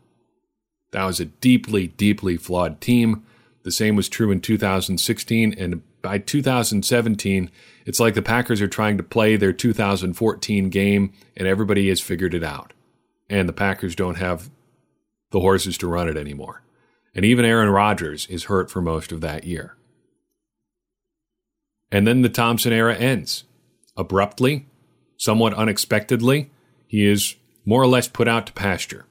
That 0.92 1.04
was 1.04 1.20
a 1.20 1.26
deeply, 1.26 1.88
deeply 1.88 2.36
flawed 2.36 2.80
team. 2.80 3.24
The 3.62 3.70
same 3.70 3.96
was 3.96 4.08
true 4.08 4.30
in 4.30 4.40
2016. 4.40 5.54
And 5.58 5.82
by 6.02 6.18
2017, 6.18 7.50
it's 7.86 8.00
like 8.00 8.14
the 8.14 8.22
Packers 8.22 8.60
are 8.60 8.68
trying 8.68 8.96
to 8.96 9.02
play 9.02 9.36
their 9.36 9.52
2014 9.52 10.70
game 10.70 11.12
and 11.36 11.46
everybody 11.46 11.88
has 11.88 12.00
figured 12.00 12.34
it 12.34 12.42
out. 12.42 12.72
And 13.28 13.48
the 13.48 13.52
Packers 13.52 13.94
don't 13.94 14.16
have 14.16 14.50
the 15.30 15.40
horses 15.40 15.78
to 15.78 15.88
run 15.88 16.08
it 16.08 16.16
anymore. 16.16 16.62
And 17.14 17.24
even 17.24 17.44
Aaron 17.44 17.70
Rodgers 17.70 18.26
is 18.26 18.44
hurt 18.44 18.70
for 18.70 18.80
most 18.80 19.12
of 19.12 19.20
that 19.20 19.44
year. 19.44 19.76
And 21.90 22.06
then 22.06 22.22
the 22.22 22.28
Thompson 22.28 22.72
era 22.72 22.96
ends. 22.96 23.44
Abruptly, 23.96 24.66
somewhat 25.16 25.54
unexpectedly, 25.54 26.50
he 26.86 27.04
is 27.06 27.34
more 27.64 27.82
or 27.82 27.86
less 27.86 28.08
put 28.08 28.28
out 28.28 28.46
to 28.46 28.52
pasture. 28.52 29.06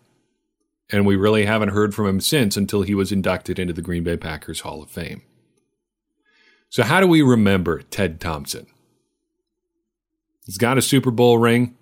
And 0.92 1.06
we 1.06 1.16
really 1.16 1.46
haven't 1.46 1.70
heard 1.70 1.94
from 1.94 2.08
him 2.08 2.22
since 2.22 2.58
until 2.58 2.82
he 2.82 2.96
was 2.96 3.12
inducted 3.12 3.60
into 3.60 3.74
the 3.74 3.82
Green 3.82 4.04
Bay 4.04 4.18
Packers 4.18 4.62
Hall 4.62 4.82
of 4.82 4.90
Fame. 4.90 5.22
So, 6.70 6.84
how 6.84 7.00
do 7.00 7.08
we 7.08 7.22
remember 7.22 7.82
Ted 7.82 8.20
Thompson? 8.20 8.68
He's 10.46 10.58
got 10.58 10.78
a 10.78 10.82
Super 10.82 11.12
Bowl 11.12 11.38
ring. 11.38 11.76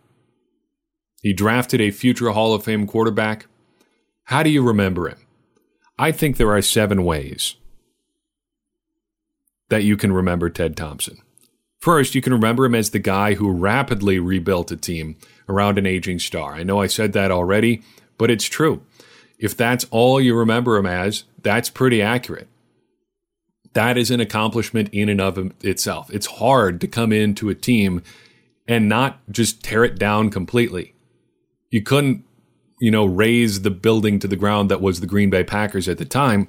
He 1.22 1.32
drafted 1.32 1.80
a 1.80 1.92
future 1.92 2.30
Hall 2.32 2.54
of 2.54 2.64
Fame 2.64 2.86
quarterback. 2.86 3.48
How 4.28 4.44
do 4.44 4.50
you 4.50 4.62
remember 4.62 5.08
him? 5.08 5.20
I 5.98 6.12
think 6.12 6.36
there 6.36 6.52
are 6.52 6.62
seven 6.62 7.06
ways 7.06 7.56
that 9.70 9.86
you 9.86 9.96
can 9.96 10.12
remember 10.12 10.50
Ted 10.50 10.76
Thompson. 10.76 11.20
First, 11.80 12.14
you 12.14 12.22
can 12.22 12.34
remember 12.34 12.66
him 12.66 12.76
as 12.76 12.90
the 12.90 13.00
guy 13.00 13.36
who 13.36 13.50
rapidly 13.50 14.20
rebuilt 14.20 14.70
a 14.70 14.76
team 14.76 15.16
around 15.48 15.78
an 15.78 15.86
aging 15.86 16.20
star. 16.20 16.56
I 16.56 16.64
know 16.64 16.82
I 16.82 16.88
said 16.88 17.14
that 17.14 17.32
already, 17.32 17.82
but 18.18 18.30
it's 18.30 18.44
true. 18.44 18.82
If 19.40 19.56
that's 19.56 19.86
all 19.92 20.20
you 20.20 20.36
remember 20.36 20.76
him 20.76 20.86
as, 20.86 21.24
that's 21.42 21.70
pretty 21.70 22.02
accurate. 22.02 22.50
That 23.72 23.98
is 23.98 24.12
an 24.12 24.20
accomplishment 24.20 24.90
in 24.92 25.08
and 25.08 25.22
of 25.22 25.54
itself. 25.64 26.10
It's 26.14 26.26
hard 26.28 26.82
to 26.82 26.88
come 26.88 27.14
into 27.14 27.50
a 27.50 27.56
team 27.56 28.04
and 28.68 28.90
not 28.90 29.20
just 29.32 29.64
tear 29.64 29.86
it 29.86 29.98
down 29.98 30.32
completely. 30.32 30.96
You 31.70 31.82
couldn't, 31.82 32.26
you 32.80 32.92
know, 32.92 33.06
raze 33.06 33.62
the 33.62 33.72
building 33.72 34.20
to 34.20 34.28
the 34.28 34.36
ground 34.36 34.70
that 34.70 34.82
was 34.82 35.00
the 35.00 35.08
Green 35.08 35.30
Bay 35.30 35.44
Packers 35.44 35.88
at 35.88 35.98
the 35.98 36.06
time 36.06 36.48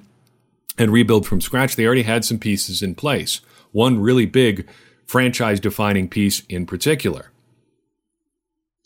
and 0.77 0.91
rebuild 0.91 1.27
from 1.27 1.41
scratch. 1.41 1.75
They 1.75 1.85
already 1.85 2.03
had 2.03 2.23
some 2.23 2.39
pieces 2.39 2.81
in 2.81 2.95
place. 2.95 3.41
One 3.71 3.99
really 3.99 4.25
big 4.25 4.67
franchise 5.05 5.59
defining 5.59 6.07
piece 6.07 6.43
in 6.47 6.65
particular. 6.65 7.31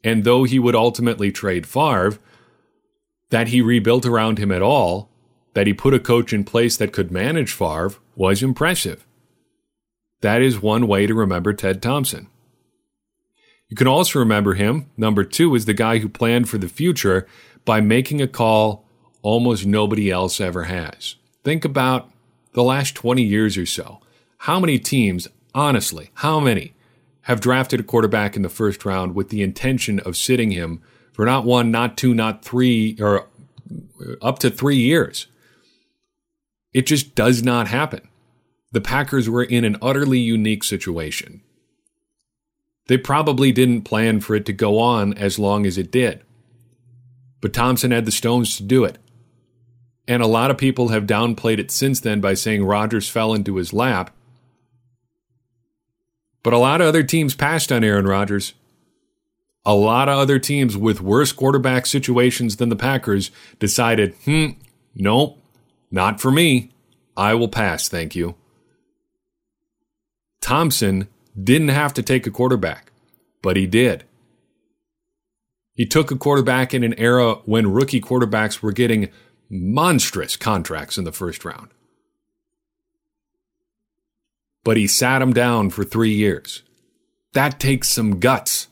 And 0.03 0.23
though 0.23 0.43
he 0.43 0.59
would 0.59 0.75
ultimately 0.75 1.31
trade 1.31 1.65
Favre, 1.65 2.17
that 3.29 3.50
he 3.50 3.62
rebuilt 3.62 4.05
around 4.05 4.38
him 4.38 4.51
at 4.51 4.62
all, 4.62 5.09
that 5.53 5.67
he 5.67 5.73
put 5.73 5.93
a 5.93 6.00
coach 6.00 6.33
in 6.33 6.43
place 6.43 6.77
that 6.77 6.91
could 6.91 7.12
manage 7.12 7.51
Favre, 7.51 7.95
was 8.15 8.43
impressive. 8.43 9.05
That 10.21 10.41
is 10.41 10.62
one 10.62 10.88
way 10.88 11.07
to 11.07 11.13
remember 11.13 11.53
Ted 11.53 11.81
Thompson. 11.81 12.27
You 13.70 13.75
can 13.75 13.88
also 13.88 14.20
remember 14.20 14.53
him, 14.53 14.89
number 14.98 15.24
two, 15.24 15.55
is 15.55 15.65
the 15.65 15.74
guy 15.74 16.00
who 16.00 16.10
planned 16.10 16.50
for 16.50 16.58
the 16.58 16.70
future 16.70 17.27
by 17.65 17.82
making 17.82 18.22
a 18.22 18.27
call 18.27 18.86
almost 19.22 19.65
nobody 19.65 20.12
else 20.12 20.39
ever 20.39 20.63
has. 20.63 21.15
Think 21.43 21.65
about 21.65 22.12
the 22.53 22.63
last 22.63 22.96
20 22.96 23.24
years 23.24 23.58
or 23.58 23.65
so. 23.65 24.00
How 24.39 24.60
many 24.60 24.77
teams, 24.77 25.27
honestly, 25.55 26.12
how 26.15 26.39
many 26.39 26.74
have 27.22 27.39
drafted 27.39 27.79
a 27.79 27.84
quarterback 27.84 28.36
in 28.36 28.41
the 28.41 28.50
first 28.50 28.86
round 28.86 29.15
with 29.15 29.29
the 29.29 29.41
intention 29.41 30.00
of 30.01 30.17
sitting 30.17 30.51
him 30.51 30.82
for 31.13 31.25
not 31.25 31.46
one, 31.46 31.72
not 31.72 31.98
two, 31.98 32.13
not 32.13 32.43
three, 32.43 32.98
or 33.00 33.27
up 34.22 34.39
to 34.39 34.50
three 34.50 34.77
years? 34.77 35.27
It 36.74 36.86
just 36.86 37.15
does 37.15 37.43
not 37.43 37.67
happen. 37.67 38.08
The 38.72 38.82
Packers 38.82 39.29
were 39.29 39.43
in 39.43 39.63
an 39.63 39.77
utterly 39.82 40.20
unique 40.20 40.63
situation. 40.63 41.41
They 42.88 42.98
probably 42.98 43.52
didn't 43.52 43.84
plan 43.84 44.20
for 44.20 44.36
it 44.36 44.46
to 44.46 44.54
go 44.54 44.78
on 44.78 45.13
as 45.13 45.40
long 45.40 45.66
as 45.66 45.78
it 45.78 45.92
did. 45.92 46.22
But 47.42 47.54
Thompson 47.54 47.92
had 47.92 48.06
the 48.06 48.12
stones 48.12 48.58
to 48.58 48.63
do 48.63 48.84
it. 48.84 48.98
And 50.08 50.22
a 50.22 50.28
lot 50.28 50.52
of 50.52 50.58
people 50.58 50.90
have 50.90 51.06
downplayed 51.06 51.60
it 51.60 51.72
since 51.72 52.00
then 52.00 52.20
by 52.20 52.34
saying 52.34 52.66
Rodgers 52.66 53.10
fell 53.10 53.34
into 53.34 53.56
his 53.56 53.72
lap. 53.72 54.13
But 56.42 56.54
a 56.54 56.58
lot 56.58 56.82
of 56.82 56.88
other 56.88 57.04
teams 57.04 57.36
passed 57.36 57.72
on 57.72 57.86
Aaron 57.86 58.06
Rodgers. 58.06 58.54
A 59.66 59.74
lot 59.74 60.10
of 60.10 60.18
other 60.18 60.40
teams 60.40 60.75
with 60.75 61.00
worse 61.00 61.32
quarterback 61.32 61.86
situations 61.86 62.58
than 62.58 62.68
the 62.68 62.75
Packers 62.75 63.32
decided, 63.60 64.13
hmm, 64.25 64.48
nope, 64.94 65.40
not 65.90 66.20
for 66.20 66.32
me. 66.32 66.72
I 67.16 67.34
will 67.36 67.48
pass, 67.48 67.88
thank 67.88 68.13
you. 68.13 68.36
Thompson 70.42 71.08
didn't 71.42 71.70
have 71.70 71.94
to 71.96 72.04
take 72.04 72.28
a 72.28 72.32
quarterback, 72.32 72.92
but 73.42 73.58
he 73.58 73.66
did. 73.66 74.04
He 75.74 75.86
took 75.86 76.12
a 76.12 76.18
quarterback 76.18 76.74
in 76.74 76.84
an 76.84 76.94
era 77.00 77.36
when 77.46 77.72
rookie 77.72 78.02
quarterbacks 78.02 78.62
were 78.62 78.72
getting 78.72 79.10
monstrous 79.50 80.36
contracts 80.36 80.98
in 80.98 81.04
the 81.04 81.12
first 81.12 81.44
round. 81.44 81.70
But 84.63 84.78
he 84.78 84.88
sat 84.88 85.22
him 85.22 85.34
down 85.34 85.72
for 85.72 85.84
three 85.84 86.13
years. 86.13 86.63
That 87.34 87.60
takes 87.60 87.90
some 87.90 88.20
guts, 88.20 88.68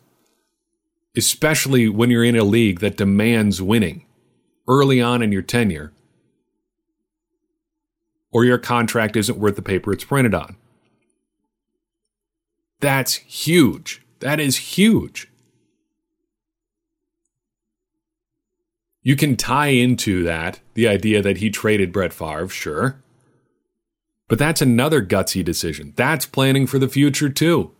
especially 1.17 1.89
when 1.89 2.11
you're 2.11 2.23
in 2.23 2.37
a 2.37 2.43
league 2.43 2.79
that 2.79 2.97
demands 2.97 3.61
winning 3.61 4.05
early 4.67 5.01
on 5.01 5.21
in 5.21 5.31
your 5.31 5.41
tenure, 5.41 5.91
or 8.31 8.45
your 8.45 8.59
contract 8.59 9.15
isn't 9.17 9.39
worth 9.39 9.55
the 9.55 9.61
paper 9.61 9.91
it's 9.91 10.05
printed 10.05 10.33
on. 10.33 10.55
That's 12.81 13.15
huge. 13.15 14.01
That 14.19 14.39
is 14.39 14.57
huge. 14.57 15.29
You 19.03 19.15
can 19.15 19.35
tie 19.35 19.67
into 19.67 20.23
that 20.23 20.59
the 20.73 20.87
idea 20.87 21.21
that 21.21 21.37
he 21.37 21.49
traded 21.49 21.91
Brett 21.91 22.13
Favre, 22.13 22.49
sure. 22.49 23.01
But 24.27 24.37
that's 24.37 24.61
another 24.61 25.03
gutsy 25.03 25.43
decision. 25.43 25.93
That's 25.95 26.25
planning 26.25 26.67
for 26.67 26.77
the 26.77 26.87
future, 26.87 27.29
too. 27.29 27.71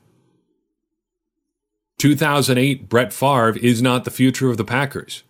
2008, 2.00 2.90
Brett 2.90 3.14
Favre 3.14 3.58
is 3.58 3.82
not 3.82 4.04
the 4.04 4.12
future 4.12 4.50
of 4.50 4.58
the 4.58 4.66
Packers. 4.66 5.24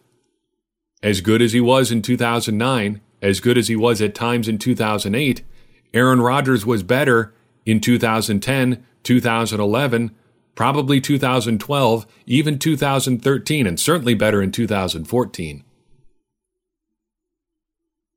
As 1.04 1.20
good 1.20 1.42
as 1.42 1.52
he 1.52 1.60
was 1.60 1.92
in 1.92 2.02
2009, 2.02 3.02
as 3.22 3.40
good 3.40 3.58
as 3.58 3.68
he 3.68 3.76
was 3.76 4.02
at 4.02 4.16
times 4.16 4.48
in 4.48 4.58
2008, 4.58 5.44
Aaron 5.94 6.22
Rodgers 6.22 6.66
was 6.66 6.84
better 6.84 7.34
in 7.66 7.80
2010, 7.80 8.84
2011, 9.04 10.12
probably 10.56 11.02
2012, 11.02 12.06
even 12.26 12.60
2013, 12.60 13.68
and 13.68 13.80
certainly 13.80 14.14
better 14.14 14.42
in 14.42 14.52
2014. 14.52 15.64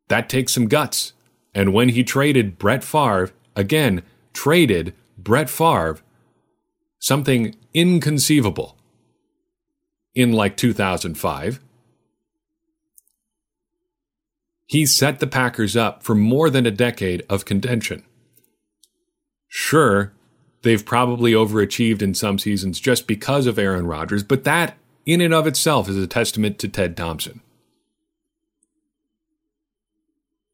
That 0.08 0.28
takes 0.28 0.52
some 0.52 0.68
guts. 0.68 1.12
And 1.54 1.72
when 1.72 1.90
he 1.90 2.02
traded 2.04 2.58
Brett 2.58 2.82
Favre, 2.82 3.30
again, 3.54 4.02
traded 4.32 4.94
Brett 5.16 5.48
Favre, 5.48 6.00
something 6.98 7.54
inconceivable 7.72 8.76
in 10.14 10.32
like 10.32 10.56
2005, 10.56 11.60
he 14.66 14.86
set 14.86 15.20
the 15.20 15.26
Packers 15.26 15.76
up 15.76 16.02
for 16.02 16.14
more 16.14 16.50
than 16.50 16.66
a 16.66 16.70
decade 16.70 17.24
of 17.28 17.44
contention. 17.44 18.02
Sure, 19.56 20.12
they've 20.62 20.84
probably 20.84 21.30
overachieved 21.30 22.02
in 22.02 22.12
some 22.12 22.40
seasons 22.40 22.80
just 22.80 23.06
because 23.06 23.46
of 23.46 23.56
Aaron 23.56 23.86
Rodgers, 23.86 24.24
but 24.24 24.42
that 24.42 24.76
in 25.06 25.20
and 25.20 25.32
of 25.32 25.46
itself 25.46 25.88
is 25.88 25.96
a 25.96 26.08
testament 26.08 26.58
to 26.58 26.68
Ted 26.68 26.96
Thompson. 26.96 27.40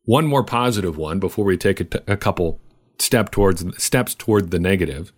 One 0.04 0.26
more 0.26 0.44
positive 0.44 0.98
one 0.98 1.18
before 1.18 1.46
we 1.46 1.56
take 1.56 1.80
a, 1.80 1.84
t- 1.84 1.98
a 2.06 2.16
couple 2.18 2.60
step 2.98 3.30
towards 3.30 3.64
steps 3.82 4.14
toward 4.14 4.50
the 4.50 4.58
negative. 4.58 5.14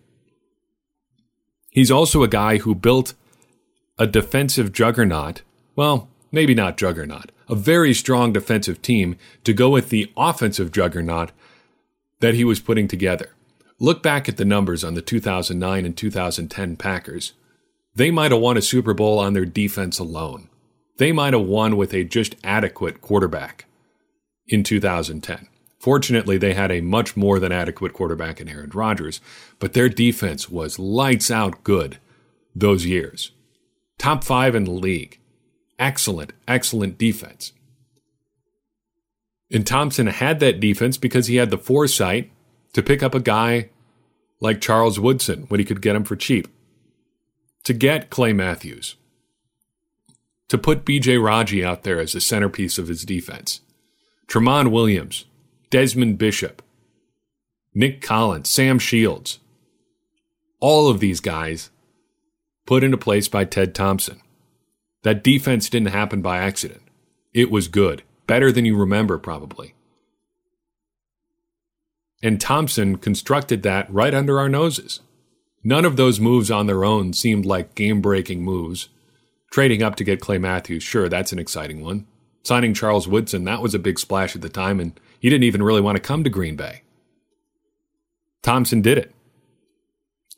He's 1.69 1.91
also 1.91 2.23
a 2.23 2.29
guy 2.29 2.59
who 2.59 2.75
built 2.75 3.15
a 3.99 4.07
defensive 4.07 4.71
juggernaut. 4.71 5.41
Well, 5.75 6.07
maybe 6.31 6.55
not 6.55 6.77
juggernaut, 6.77 7.33
a 7.49 7.55
very 7.55 7.93
strong 7.93 8.31
defensive 8.31 8.81
team 8.81 9.17
to 9.43 9.51
go 9.51 9.69
with 9.69 9.89
the 9.89 10.09
offensive 10.15 10.71
juggernaut 10.71 11.33
that 12.21 12.33
he 12.33 12.45
was 12.45 12.61
putting 12.61 12.87
together. 12.87 13.31
Look 13.83 14.01
back 14.01 14.29
at 14.29 14.37
the 14.37 14.45
numbers 14.45 14.85
on 14.85 14.93
the 14.93 15.01
2009 15.01 15.85
and 15.85 15.97
2010 15.97 16.77
Packers. 16.77 17.33
They 17.93 18.11
might 18.11 18.31
have 18.31 18.39
won 18.39 18.55
a 18.55 18.61
Super 18.61 18.93
Bowl 18.93 19.19
on 19.19 19.33
their 19.33 19.43
defense 19.43 19.99
alone. 19.99 20.47
They 20.99 21.11
might 21.11 21.33
have 21.33 21.41
won 21.41 21.75
with 21.75 21.93
a 21.93 22.05
just 22.05 22.37
adequate 22.45 23.01
quarterback 23.01 23.65
in 24.47 24.63
2010. 24.63 25.49
Fortunately, 25.79 26.37
they 26.37 26.53
had 26.53 26.71
a 26.71 26.79
much 26.79 27.17
more 27.17 27.39
than 27.39 27.51
adequate 27.51 27.91
quarterback 27.91 28.39
in 28.39 28.47
Aaron 28.47 28.69
Rodgers, 28.73 29.19
but 29.59 29.73
their 29.73 29.89
defense 29.89 30.49
was 30.49 30.79
lights 30.79 31.29
out 31.29 31.65
good 31.65 31.97
those 32.55 32.85
years. 32.85 33.31
Top 33.97 34.23
five 34.23 34.55
in 34.55 34.63
the 34.63 34.71
league. 34.71 35.19
Excellent, 35.77 36.31
excellent 36.47 36.97
defense. 36.97 37.51
And 39.51 39.67
Thompson 39.67 40.07
had 40.07 40.39
that 40.39 40.61
defense 40.61 40.95
because 40.95 41.27
he 41.27 41.35
had 41.35 41.49
the 41.49 41.57
foresight 41.57 42.31
to 42.71 42.81
pick 42.81 43.03
up 43.03 43.13
a 43.13 43.19
guy 43.19 43.69
like 44.43 44.59
Charles 44.59 44.99
Woodson 44.99 45.45
when 45.47 45.61
he 45.61 45.65
could 45.65 45.81
get 45.81 45.95
him 45.95 46.03
for 46.03 46.17
cheap, 46.17 46.49
to 47.63 47.73
get 47.73 48.09
Clay 48.09 48.33
Matthews, 48.33 48.97
to 50.49 50.57
put 50.57 50.83
BJ 50.83 51.23
Raji 51.23 51.63
out 51.63 51.83
there 51.83 51.97
as 51.97 52.11
the 52.11 52.19
centerpiece 52.19 52.77
of 52.77 52.89
his 52.89 53.05
defense, 53.05 53.61
Tramon 54.27 54.69
Williams, 54.69 55.23
Desmond 55.69 56.17
Bishop, 56.17 56.61
Nick 57.73 58.01
Collins, 58.01 58.49
Sam 58.49 58.79
Shields, 58.79 59.39
all 60.59 60.89
of 60.89 60.99
these 60.99 61.21
guys 61.21 61.69
put 62.65 62.83
into 62.83 62.97
place 62.97 63.29
by 63.29 63.45
Ted 63.45 63.73
Thompson. 63.73 64.19
That 65.03 65.23
defense 65.23 65.69
didn't 65.69 65.87
happen 65.87 66.21
by 66.21 66.39
accident. 66.39 66.81
It 67.33 67.49
was 67.49 67.69
good, 67.69 68.03
better 68.27 68.51
than 68.51 68.65
you 68.65 68.75
remember, 68.77 69.17
probably. 69.17 69.73
And 72.23 72.39
Thompson 72.39 72.95
constructed 72.95 73.63
that 73.63 73.93
right 73.93 74.13
under 74.13 74.39
our 74.39 74.47
noses. 74.47 75.01
None 75.61 75.83
of 75.83 75.97
those 75.97 76.21
moves 76.21 76.49
on 76.49 76.67
their 76.67 76.85
own 76.85 77.11
seemed 77.11 77.45
like 77.45 77.75
game 77.75 78.01
breaking 78.01 78.43
moves. 78.43 78.87
Trading 79.51 79.83
up 79.83 79.95
to 79.97 80.05
get 80.05 80.21
Clay 80.21 80.37
Matthews, 80.37 80.83
sure, 80.83 81.09
that's 81.09 81.33
an 81.33 81.39
exciting 81.39 81.83
one. 81.83 82.07
Signing 82.43 82.73
Charles 82.73 83.07
Woodson, 83.09 83.43
that 83.43 83.61
was 83.61 83.75
a 83.75 83.79
big 83.79 83.99
splash 83.99 84.35
at 84.35 84.41
the 84.41 84.49
time, 84.49 84.79
and 84.79 84.99
he 85.19 85.29
didn't 85.29 85.43
even 85.43 85.61
really 85.61 85.81
want 85.81 85.97
to 85.97 86.01
come 86.01 86.23
to 86.23 86.29
Green 86.29 86.55
Bay. 86.55 86.81
Thompson 88.41 88.81
did 88.81 88.97
it. 88.97 89.13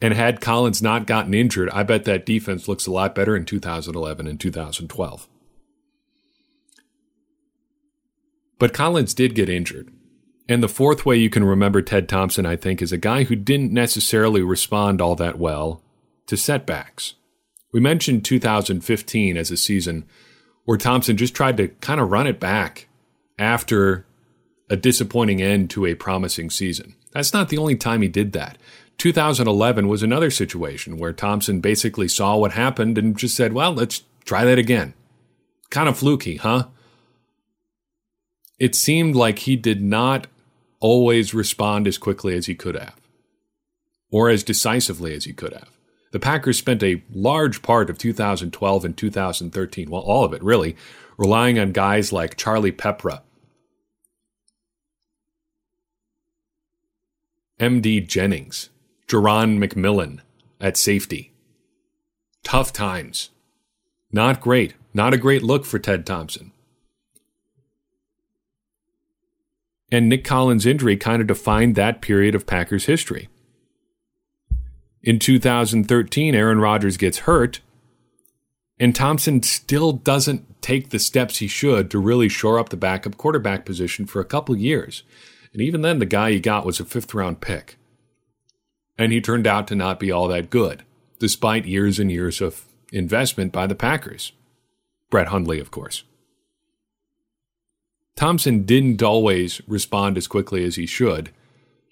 And 0.02 0.14
had 0.14 0.42
Collins 0.42 0.82
not 0.82 1.08
gotten 1.08 1.34
injured, 1.34 1.70
I 1.70 1.84
bet 1.84 2.04
that 2.06 2.26
defense 2.26 2.68
looks 2.68 2.86
a 2.86 2.92
lot 2.92 3.16
better 3.16 3.36
in 3.36 3.46
2011 3.46 4.28
and 4.28 4.40
2012. 4.40 5.28
But 8.60 8.74
Collins 8.74 9.14
did 9.14 9.36
get 9.36 9.50
injured. 9.50 9.92
And 10.48 10.62
the 10.62 10.70
fourth 10.70 11.06
way 11.06 11.18
you 11.18 11.30
can 11.30 11.44
remember 11.44 11.82
Ted 11.82 12.08
Thompson, 12.08 12.46
I 12.46 12.56
think, 12.56 12.82
is 12.82 12.92
a 12.92 12.98
guy 12.98 13.24
who 13.24 13.36
didn't 13.36 13.72
necessarily 13.72 14.42
respond 14.42 15.02
all 15.02 15.16
that 15.16 15.40
well 15.40 15.82
to 16.28 16.38
setbacks. 16.38 17.16
We 17.72 17.80
mentioned 17.80 18.24
2015 18.26 19.38
as 19.38 19.52
a 19.52 19.58
season 19.58 20.06
where 20.66 20.78
Thompson 20.78 21.18
just 21.18 21.36
tried 21.36 21.58
to 21.58 21.68
kind 21.68 22.00
of 22.00 22.12
run 22.12 22.28
it 22.28 22.40
back 22.40 22.88
after 23.38 24.06
a 24.70 24.76
disappointing 24.76 25.42
end 25.42 25.70
to 25.72 25.86
a 25.86 25.96
promising 25.96 26.50
season. 26.50 26.96
That's 27.12 27.34
not 27.34 27.50
the 27.50 27.58
only 27.58 27.76
time 27.76 28.02
he 28.02 28.08
did 28.08 28.34
that. 28.34 28.58
2011 28.98 29.88
was 29.88 30.04
another 30.04 30.32
situation 30.32 30.98
where 30.98 31.14
Thompson 31.14 31.60
basically 31.60 32.08
saw 32.08 32.38
what 32.38 32.54
happened 32.54 32.98
and 32.98 33.18
just 33.18 33.36
said, 33.36 33.54
well, 33.54 33.74
let's 33.74 34.04
try 34.24 34.46
that 34.46 34.58
again. 34.58 34.94
Kind 35.70 35.90
of 35.90 35.98
fluky, 35.98 36.38
huh? 36.38 36.68
It 38.58 38.76
seemed 38.76 39.16
like 39.16 39.40
he 39.40 39.56
did 39.56 39.82
not 39.82 40.28
always 40.86 41.34
respond 41.34 41.88
as 41.88 41.98
quickly 41.98 42.36
as 42.38 42.46
he 42.46 42.54
could 42.54 42.76
have, 42.76 43.02
or 44.12 44.30
as 44.30 44.44
decisively 44.44 45.16
as 45.16 45.26
he 45.26 45.34
could 45.34 45.52
have. 45.52 45.72
The 46.12 46.20
Packers 46.20 46.60
spent 46.60 46.84
a 46.84 47.02
large 47.12 47.64
part 47.64 47.90
of 47.90 47.98
2012 47.98 48.86
and 48.86 48.96
2013, 48.96 49.90
well, 49.90 50.04
all 50.04 50.24
of 50.24 50.32
it 50.32 50.44
really, 50.44 50.76
relying 51.18 51.58
on 51.58 51.72
guys 51.72 52.14
like 52.14 52.38
Charlie 52.38 52.72
Peprah, 52.72 53.24
MD 57.60 58.06
Jennings, 58.06 58.70
Jerron 59.08 59.58
McMillan 59.58 60.20
at 60.62 60.78
safety. 60.78 61.34
Tough 62.44 62.72
times. 62.72 63.32
Not 64.12 64.40
great. 64.40 64.76
Not 64.94 65.16
a 65.16 65.18
great 65.18 65.42
look 65.42 65.66
for 65.66 65.80
Ted 65.80 66.06
Thompson. 66.06 66.52
And 69.96 70.10
Nick 70.10 70.26
Collins' 70.26 70.66
injury 70.66 70.98
kind 70.98 71.22
of 71.22 71.28
defined 71.28 71.76
that 71.76 72.02
period 72.02 72.36
of 72.36 72.46
Packers 72.46 72.86
history. 72.86 73.30
In 75.02 75.20
2013, 75.20 76.36
Aaron 76.36 76.60
Rodgers 76.60 76.98
gets 76.98 77.20
hurt, 77.20 77.62
and 78.78 78.94
Thompson 78.94 79.42
still 79.44 79.94
doesn't 79.94 80.62
take 80.62 80.90
the 80.90 81.00
steps 81.00 81.38
he 81.38 81.48
should 81.48 81.90
to 81.92 82.00
really 82.00 82.28
shore 82.28 82.60
up 82.60 82.70
the 82.70 82.76
backup 82.76 83.16
quarterback 83.16 83.64
position 83.64 84.06
for 84.06 84.20
a 84.20 84.26
couple 84.26 84.58
years. 84.58 85.04
And 85.54 85.62
even 85.62 85.82
then, 85.82 86.00
the 86.00 86.06
guy 86.06 86.32
he 86.32 86.40
got 86.42 86.66
was 86.66 86.82
a 86.82 86.86
fifth 86.86 87.14
round 87.14 87.40
pick 87.40 87.78
and 88.98 89.12
he 89.12 89.22
turned 89.22 89.48
out 89.48 89.68
to 89.68 89.76
not 89.76 90.00
be 90.00 90.12
all 90.12 90.28
that 90.28 90.50
good, 90.50 90.84
despite 91.20 91.66
years 91.66 92.00
and 92.00 92.12
years 92.12 92.42
of 92.42 92.66
investment 92.92 93.52
by 93.52 93.68
the 93.68 93.76
Packers. 93.76 94.32
Brett 95.10 95.28
Hundley, 95.28 95.60
of 95.60 95.72
course. 95.72 96.04
Thompson 98.16 98.64
didn't 98.64 99.04
always 99.04 99.62
respond 99.68 100.18
as 100.18 100.28
quickly 100.28 100.64
as 100.64 100.76
he 100.76 100.86
should 100.86 101.32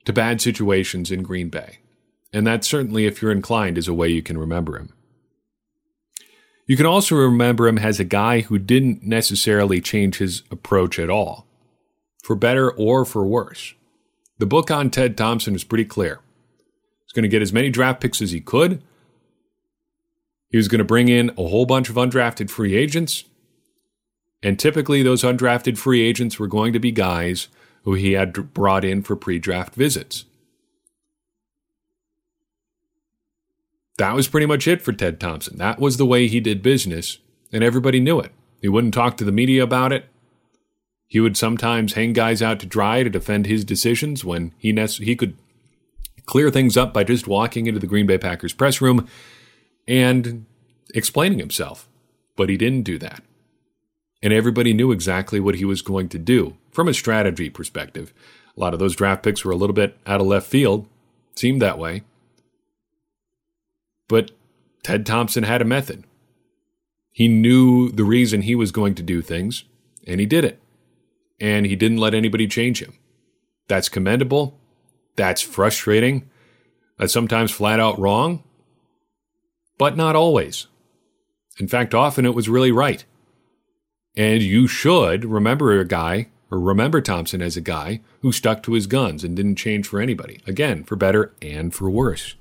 to 0.05 0.13
bad 0.13 0.41
situations 0.41 1.11
in 1.11 1.23
Green 1.23 1.49
Bay, 1.49 1.79
and 2.31 2.47
that 2.47 2.63
certainly, 2.63 3.05
if 3.05 3.21
you're 3.21 3.31
inclined, 3.31 3.77
is 3.77 3.87
a 3.87 3.93
way 3.93 4.07
you 4.09 4.21
can 4.21 4.37
remember 4.37 4.77
him. 4.77 4.93
You 6.65 6.77
can 6.77 6.85
also 6.85 7.15
remember 7.15 7.67
him 7.67 7.77
as 7.77 7.99
a 7.99 8.05
guy 8.05 8.41
who 8.41 8.57
didn't 8.57 9.03
necessarily 9.03 9.81
change 9.81 10.17
his 10.17 10.43
approach 10.49 10.97
at 10.97 11.09
all, 11.09 11.45
for 12.23 12.35
better 12.35 12.71
or 12.71 13.03
for 13.03 13.25
worse. 13.25 13.73
The 14.37 14.45
book 14.45 14.71
on 14.71 14.89
Ted 14.89 15.17
Thompson 15.17 15.55
is 15.55 15.63
pretty 15.63 15.85
clear 15.85 16.19
He's 17.13 17.13
going 17.13 17.23
to 17.23 17.29
get 17.29 17.41
as 17.41 17.53
many 17.53 17.69
draft 17.69 18.01
picks 18.01 18.21
as 18.21 18.31
he 18.31 18.41
could. 18.41 18.81
He 20.49 20.57
was 20.57 20.67
going 20.67 20.79
to 20.79 20.85
bring 20.85 21.09
in 21.09 21.29
a 21.31 21.47
whole 21.47 21.65
bunch 21.65 21.89
of 21.89 21.95
undrafted 21.95 22.49
free 22.49 22.75
agents. 22.75 23.25
And 24.43 24.59
typically, 24.59 25.01
those 25.01 25.23
undrafted 25.23 25.77
free 25.77 26.01
agents 26.01 26.37
were 26.37 26.47
going 26.47 26.73
to 26.73 26.79
be 26.79 26.91
guys 26.91 27.47
who 27.83 27.93
he 27.93 28.11
had 28.11 28.53
brought 28.53 28.83
in 28.83 29.01
for 29.01 29.15
pre 29.15 29.39
draft 29.39 29.73
visits. 29.73 30.25
That 33.97 34.15
was 34.15 34.27
pretty 34.27 34.47
much 34.47 34.67
it 34.67 34.81
for 34.81 34.91
Ted 34.91 35.19
Thompson. 35.19 35.57
That 35.57 35.79
was 35.79 35.97
the 35.97 36.05
way 36.05 36.27
he 36.27 36.39
did 36.39 36.61
business, 36.61 37.19
and 37.53 37.63
everybody 37.63 37.99
knew 37.99 38.19
it. 38.19 38.31
He 38.61 38.67
wouldn't 38.67 38.93
talk 38.93 39.17
to 39.17 39.23
the 39.23 39.31
media 39.31 39.63
about 39.63 39.93
it. 39.93 40.05
He 41.07 41.19
would 41.19 41.37
sometimes 41.37 41.93
hang 41.93 42.11
guys 42.11 42.41
out 42.41 42.59
to 42.61 42.65
dry 42.65 43.03
to 43.03 43.09
defend 43.09 43.45
his 43.45 43.63
decisions 43.63 44.25
when 44.25 44.51
he, 44.57 44.71
ne- 44.71 44.87
he 44.87 45.15
could 45.15 45.37
clear 46.25 46.49
things 46.49 46.75
up 46.75 46.93
by 46.93 47.03
just 47.03 47.27
walking 47.27 47.67
into 47.67 47.79
the 47.79 47.87
Green 47.87 48.07
Bay 48.07 48.17
Packers 48.17 48.53
press 48.53 48.81
room 48.81 49.07
and 49.87 50.45
explaining 50.95 51.39
himself. 51.39 51.87
But 52.35 52.49
he 52.49 52.57
didn't 52.57 52.83
do 52.83 52.97
that. 52.97 53.21
And 54.23 54.31
everybody 54.31 54.73
knew 54.73 54.91
exactly 54.91 55.39
what 55.41 55.55
he 55.55 55.65
was 55.65 55.81
going 55.81 56.07
to 56.09 56.17
do 56.17 56.55
from 56.71 56.87
a 56.87 56.93
strategy 56.93 57.49
perspective. 57.49 58.13
A 58.55 58.59
lot 58.59 58.73
of 58.73 58.79
those 58.79 58.95
draft 58.95 59.21
picks 59.21 59.43
were 59.43 59.51
a 59.51 59.57
little 59.57 59.73
bit 59.73 59.97
out 60.07 60.21
of 60.21 60.27
left 60.27 60.47
field, 60.47 60.87
seemed 61.35 61.61
that 61.61 61.77
way. 61.77 62.03
But 64.07 64.31
Ted 64.81 65.05
Thompson 65.05 65.43
had 65.43 65.61
a 65.61 65.65
method. 65.65 66.05
He 67.11 67.27
knew 67.27 67.91
the 67.91 68.05
reason 68.05 68.41
he 68.41 68.55
was 68.55 68.71
going 68.71 68.95
to 68.95 69.03
do 69.03 69.21
things, 69.21 69.65
and 70.07 70.19
he 70.19 70.25
did 70.25 70.45
it. 70.45 70.59
And 71.39 71.65
he 71.65 71.75
didn't 71.75 71.97
let 71.97 72.13
anybody 72.13 72.47
change 72.47 72.81
him. 72.81 72.93
That's 73.67 73.89
commendable. 73.89 74.57
That's 75.17 75.41
frustrating. 75.41 76.29
That's 76.97 77.11
sometimes 77.11 77.51
flat 77.51 77.79
out 77.79 77.99
wrong, 77.99 78.43
but 79.77 79.97
not 79.97 80.15
always. 80.15 80.67
In 81.59 81.67
fact, 81.67 81.93
often 81.93 82.25
it 82.25 82.33
was 82.33 82.47
really 82.47 82.71
right. 82.71 83.03
And 84.15 84.43
you 84.43 84.67
should 84.67 85.25
remember 85.25 85.79
a 85.79 85.87
guy, 85.87 86.27
or 86.51 86.59
remember 86.59 87.01
Thompson 87.01 87.41
as 87.41 87.57
a 87.57 87.61
guy 87.61 88.01
who 88.21 88.31
stuck 88.31 88.61
to 88.63 88.73
his 88.73 88.85
guns 88.87 89.23
and 89.23 89.35
didn't 89.35 89.55
change 89.55 89.87
for 89.87 89.99
anybody. 89.99 90.39
Again, 90.45 90.83
for 90.83 90.95
better 90.95 91.33
and 91.41 91.73
for 91.73 91.89
worse. 91.89 92.35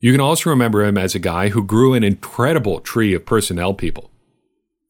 You 0.00 0.12
can 0.12 0.20
also 0.20 0.48
remember 0.48 0.84
him 0.84 0.96
as 0.96 1.14
a 1.14 1.18
guy 1.18 1.48
who 1.48 1.62
grew 1.62 1.92
an 1.92 2.04
incredible 2.04 2.80
tree 2.80 3.14
of 3.14 3.26
personnel 3.26 3.74
people. 3.74 4.10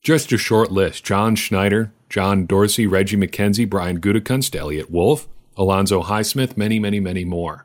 Just 0.03 0.31
a 0.33 0.38
short 0.38 0.71
list 0.71 1.03
John 1.03 1.35
Schneider, 1.35 1.92
John 2.09 2.47
Dorsey, 2.47 2.87
Reggie 2.87 3.16
McKenzie, 3.16 3.68
Brian 3.68 4.01
Gutekunst, 4.01 4.55
Eliot 4.55 4.90
Wolf, 4.90 5.27
Alonzo 5.57 6.03
Highsmith, 6.03 6.57
many, 6.57 6.79
many, 6.79 7.01
many 7.01 7.25
more. 7.25 7.64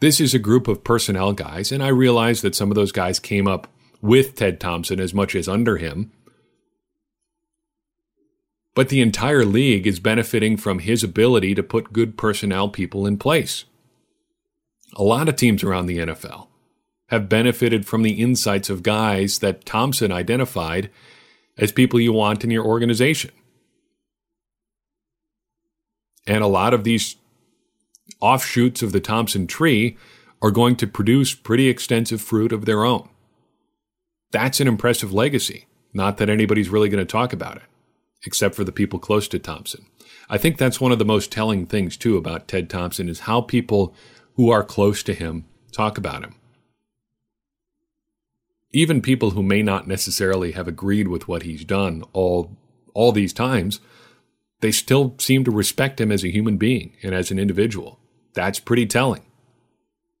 This 0.00 0.20
is 0.20 0.34
a 0.34 0.38
group 0.38 0.68
of 0.68 0.84
personnel 0.84 1.32
guys, 1.32 1.72
and 1.72 1.82
I 1.82 1.88
realize 1.88 2.42
that 2.42 2.54
some 2.54 2.70
of 2.70 2.74
those 2.74 2.92
guys 2.92 3.18
came 3.18 3.48
up 3.48 3.66
with 4.02 4.34
Ted 4.34 4.60
Thompson 4.60 5.00
as 5.00 5.14
much 5.14 5.34
as 5.34 5.48
under 5.48 5.78
him. 5.78 6.12
But 8.74 8.90
the 8.90 9.00
entire 9.00 9.46
league 9.46 9.86
is 9.86 9.98
benefiting 9.98 10.58
from 10.58 10.80
his 10.80 11.02
ability 11.02 11.54
to 11.54 11.62
put 11.62 11.94
good 11.94 12.18
personnel 12.18 12.68
people 12.68 13.06
in 13.06 13.16
place. 13.16 13.64
A 14.94 15.02
lot 15.02 15.30
of 15.30 15.36
teams 15.36 15.64
around 15.64 15.86
the 15.86 15.98
NFL 15.98 16.48
have 17.08 17.28
benefited 17.28 17.86
from 17.86 18.02
the 18.02 18.20
insights 18.20 18.68
of 18.68 18.82
guys 18.82 19.38
that 19.38 19.64
Thompson 19.64 20.12
identified 20.12 20.90
as 21.56 21.72
people 21.72 21.98
you 21.98 22.12
want 22.12 22.44
in 22.44 22.50
your 22.50 22.66
organization. 22.66 23.30
And 26.26 26.44
a 26.44 26.48
lot 26.48 26.74
of 26.74 26.84
these 26.84 27.16
offshoots 28.20 28.82
of 28.82 28.92
the 28.92 29.00
Thompson 29.00 29.46
tree 29.46 29.96
are 30.42 30.50
going 30.50 30.76
to 30.76 30.86
produce 30.86 31.34
pretty 31.34 31.68
extensive 31.68 32.20
fruit 32.20 32.52
of 32.52 32.64
their 32.64 32.84
own. 32.84 33.08
That's 34.32 34.60
an 34.60 34.68
impressive 34.68 35.12
legacy. 35.12 35.66
Not 35.92 36.18
that 36.18 36.28
anybody's 36.28 36.68
really 36.68 36.88
going 36.88 37.04
to 37.04 37.10
talk 37.10 37.32
about 37.32 37.56
it, 37.56 37.62
except 38.24 38.54
for 38.54 38.64
the 38.64 38.72
people 38.72 38.98
close 38.98 39.28
to 39.28 39.38
Thompson. 39.38 39.86
I 40.28 40.38
think 40.38 40.58
that's 40.58 40.80
one 40.80 40.92
of 40.92 40.98
the 40.98 41.04
most 41.04 41.32
telling 41.32 41.66
things, 41.66 41.96
too, 41.96 42.16
about 42.16 42.48
Ted 42.48 42.68
Thompson 42.68 43.08
is 43.08 43.20
how 43.20 43.40
people 43.40 43.94
who 44.34 44.50
are 44.50 44.62
close 44.64 45.02
to 45.04 45.14
him 45.14 45.46
talk 45.72 45.96
about 45.96 46.22
him. 46.24 46.34
Even 48.72 49.00
people 49.00 49.30
who 49.30 49.42
may 49.42 49.62
not 49.62 49.86
necessarily 49.88 50.52
have 50.52 50.68
agreed 50.68 51.08
with 51.08 51.28
what 51.28 51.44
he's 51.44 51.64
done 51.64 52.04
all, 52.12 52.56
all 52.92 53.12
these 53.12 53.32
times, 53.32 53.80
they 54.60 54.72
still 54.72 55.14
seem 55.18 55.44
to 55.44 55.50
respect 55.50 56.00
him 56.00 56.10
as 56.10 56.24
a 56.24 56.32
human 56.32 56.56
being 56.56 56.94
and 57.02 57.14
as 57.14 57.30
an 57.30 57.38
individual. 57.38 57.98
That's 58.34 58.60
pretty 58.60 58.86
telling. 58.86 59.22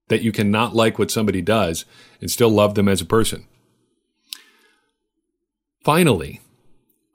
That 0.08 0.22
you 0.22 0.32
cannot 0.32 0.74
like 0.74 0.98
what 0.98 1.10
somebody 1.10 1.42
does 1.42 1.84
and 2.20 2.30
still 2.30 2.50
love 2.50 2.74
them 2.74 2.88
as 2.88 3.00
a 3.00 3.06
person. 3.06 3.46
Finally, 5.84 6.40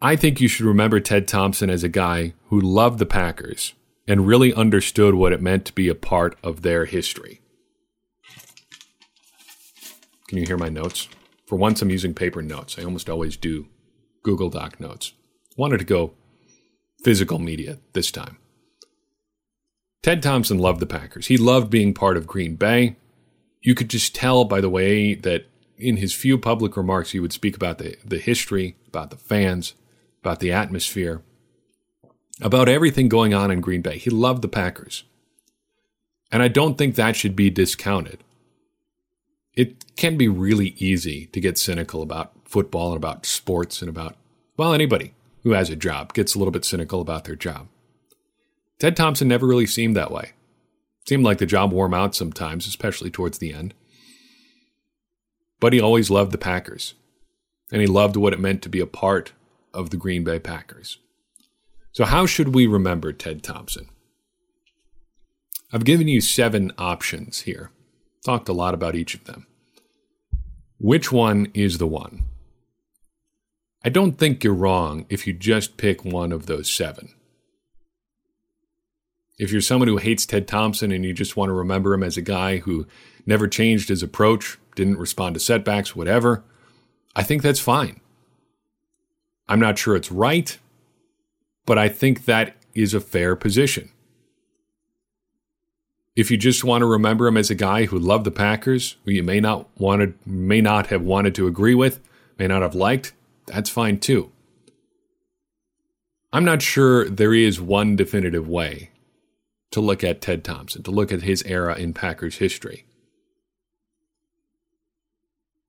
I 0.01 0.15
think 0.15 0.41
you 0.41 0.47
should 0.47 0.65
remember 0.65 0.99
Ted 0.99 1.27
Thompson 1.27 1.69
as 1.69 1.83
a 1.83 1.89
guy 1.89 2.33
who 2.47 2.59
loved 2.59 2.99
the 2.99 3.05
Packers 3.05 3.73
and 4.07 4.27
really 4.27 4.53
understood 4.53 5.13
what 5.13 5.31
it 5.31 5.41
meant 5.41 5.65
to 5.65 5.73
be 5.73 5.87
a 5.87 5.95
part 5.95 6.37
of 6.43 6.61
their 6.63 6.85
history. 6.85 7.41
Can 10.27 10.37
you 10.37 10.45
hear 10.45 10.57
my 10.57 10.69
notes? 10.69 11.07
For 11.45 11.57
once, 11.57 11.81
I'm 11.81 11.89
using 11.89 12.13
paper 12.13 12.41
notes. 12.41 12.79
I 12.79 12.83
almost 12.83 13.09
always 13.09 13.37
do 13.37 13.67
Google 14.23 14.49
Doc 14.49 14.79
notes. 14.79 15.13
Wanted 15.57 15.79
to 15.79 15.85
go 15.85 16.13
physical 17.03 17.39
media 17.39 17.79
this 17.93 18.11
time. 18.11 18.37
Ted 20.01 20.23
Thompson 20.23 20.57
loved 20.57 20.79
the 20.79 20.87
Packers. 20.87 21.27
He 21.27 21.37
loved 21.37 21.69
being 21.69 21.93
part 21.93 22.17
of 22.17 22.27
Green 22.27 22.55
Bay. 22.55 22.95
You 23.61 23.75
could 23.75 23.89
just 23.89 24.15
tell 24.15 24.45
by 24.45 24.61
the 24.61 24.69
way 24.69 25.13
that 25.13 25.45
in 25.77 25.97
his 25.97 26.13
few 26.13 26.37
public 26.37 26.77
remarks, 26.77 27.11
he 27.11 27.19
would 27.19 27.33
speak 27.33 27.55
about 27.55 27.77
the, 27.77 27.97
the 28.05 28.19
history, 28.19 28.75
about 28.87 29.09
the 29.09 29.17
fans, 29.17 29.73
about 30.21 30.39
the 30.39 30.51
atmosphere, 30.51 31.21
about 32.39 32.69
everything 32.69 33.09
going 33.09 33.33
on 33.33 33.51
in 33.51 33.61
Green 33.61 33.81
Bay. 33.81 33.97
He 33.97 34.09
loved 34.09 34.41
the 34.41 34.47
Packers. 34.47 35.03
And 36.31 36.41
I 36.41 36.47
don't 36.47 36.77
think 36.77 36.95
that 36.95 37.15
should 37.15 37.35
be 37.35 37.49
discounted. 37.49 38.23
It 39.53 39.95
can 39.95 40.17
be 40.17 40.27
really 40.27 40.75
easy 40.77 41.25
to 41.27 41.41
get 41.41 41.57
cynical 41.57 42.01
about 42.01 42.31
football 42.45 42.89
and 42.89 42.97
about 42.97 43.25
sports 43.25 43.81
and 43.81 43.89
about, 43.89 44.15
well, 44.55 44.73
anybody 44.73 45.13
who 45.43 45.51
has 45.51 45.69
a 45.69 45.75
job 45.75 46.13
gets 46.13 46.35
a 46.35 46.37
little 46.37 46.51
bit 46.51 46.65
cynical 46.65 47.01
about 47.01 47.25
their 47.25 47.35
job. 47.35 47.67
Ted 48.79 48.95
Thompson 48.95 49.27
never 49.27 49.45
really 49.45 49.67
seemed 49.67 49.95
that 49.95 50.11
way. 50.11 50.31
seemed 51.07 51.23
like 51.23 51.37
the 51.39 51.45
job 51.45 51.71
wore 51.71 51.87
him 51.87 51.93
out 51.93 52.15
sometimes, 52.15 52.67
especially 52.67 53.09
towards 53.09 53.37
the 53.37 53.53
end. 53.53 53.73
But 55.59 55.73
he 55.73 55.81
always 55.81 56.09
loved 56.09 56.31
the 56.31 56.37
Packers, 56.37 56.95
and 57.71 57.81
he 57.81 57.87
loved 57.87 58.15
what 58.15 58.33
it 58.33 58.39
meant 58.39 58.61
to 58.63 58.69
be 58.69 58.79
a 58.79 58.87
part 58.87 59.33
of 59.73 59.89
the 59.89 59.97
Green 59.97 60.23
Bay 60.23 60.39
Packers. 60.39 60.97
So, 61.91 62.05
how 62.05 62.25
should 62.25 62.55
we 62.55 62.67
remember 62.67 63.11
Ted 63.13 63.43
Thompson? 63.43 63.89
I've 65.73 65.85
given 65.85 66.07
you 66.07 66.21
seven 66.21 66.71
options 66.77 67.41
here, 67.41 67.71
talked 68.25 68.49
a 68.49 68.53
lot 68.53 68.73
about 68.73 68.95
each 68.95 69.13
of 69.13 69.25
them. 69.25 69.47
Which 70.79 71.11
one 71.11 71.51
is 71.53 71.77
the 71.77 71.87
one? 71.87 72.23
I 73.83 73.89
don't 73.89 74.17
think 74.17 74.43
you're 74.43 74.53
wrong 74.53 75.05
if 75.09 75.25
you 75.25 75.33
just 75.33 75.77
pick 75.77 76.05
one 76.05 76.31
of 76.31 76.45
those 76.45 76.69
seven. 76.69 77.13
If 79.39 79.51
you're 79.51 79.61
someone 79.61 79.87
who 79.87 79.97
hates 79.97 80.25
Ted 80.27 80.47
Thompson 80.47 80.91
and 80.91 81.03
you 81.03 81.13
just 81.13 81.35
want 81.35 81.49
to 81.49 81.53
remember 81.53 81.93
him 81.93 82.03
as 82.03 82.15
a 82.15 82.21
guy 82.21 82.57
who 82.57 82.85
never 83.25 83.47
changed 83.47 83.89
his 83.89 84.03
approach, 84.03 84.59
didn't 84.75 84.99
respond 84.99 85.33
to 85.33 85.39
setbacks, 85.39 85.95
whatever, 85.95 86.43
I 87.15 87.23
think 87.23 87.41
that's 87.41 87.59
fine. 87.59 87.99
I'm 89.47 89.59
not 89.59 89.79
sure 89.79 89.95
it's 89.95 90.11
right, 90.11 90.57
but 91.65 91.79
I 91.79 91.89
think 91.89 92.25
that 92.25 92.55
is 92.75 92.93
a 92.93 93.01
fair 93.01 93.35
position. 93.35 93.89
If 96.15 96.29
you 96.29 96.37
just 96.37 96.63
want 96.63 96.83
to 96.83 96.85
remember 96.85 97.25
him 97.25 97.37
as 97.37 97.49
a 97.49 97.55
guy 97.55 97.85
who 97.85 97.97
loved 97.97 98.25
the 98.25 98.31
Packers, 98.31 98.97
who 99.05 99.11
you 99.11 99.23
may 99.23 99.39
not 99.39 99.67
wanted, 99.77 100.13
may 100.25 100.61
not 100.61 100.87
have 100.87 101.01
wanted 101.01 101.33
to 101.35 101.47
agree 101.47 101.73
with, 101.73 101.99
may 102.37 102.47
not 102.47 102.61
have 102.61 102.75
liked, 102.75 103.13
that's 103.51 103.69
fine 103.69 103.99
too. 103.99 104.31
I'm 106.33 106.45
not 106.45 106.61
sure 106.61 107.09
there 107.09 107.33
is 107.33 107.59
one 107.59 107.95
definitive 107.95 108.47
way 108.47 108.91
to 109.71 109.81
look 109.81 110.03
at 110.03 110.21
Ted 110.21 110.43
Thompson, 110.43 110.83
to 110.83 110.91
look 110.91 111.11
at 111.11 111.23
his 111.23 111.43
era 111.43 111.75
in 111.75 111.93
Packers 111.93 112.37
history. 112.37 112.85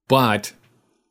But 0.09 0.53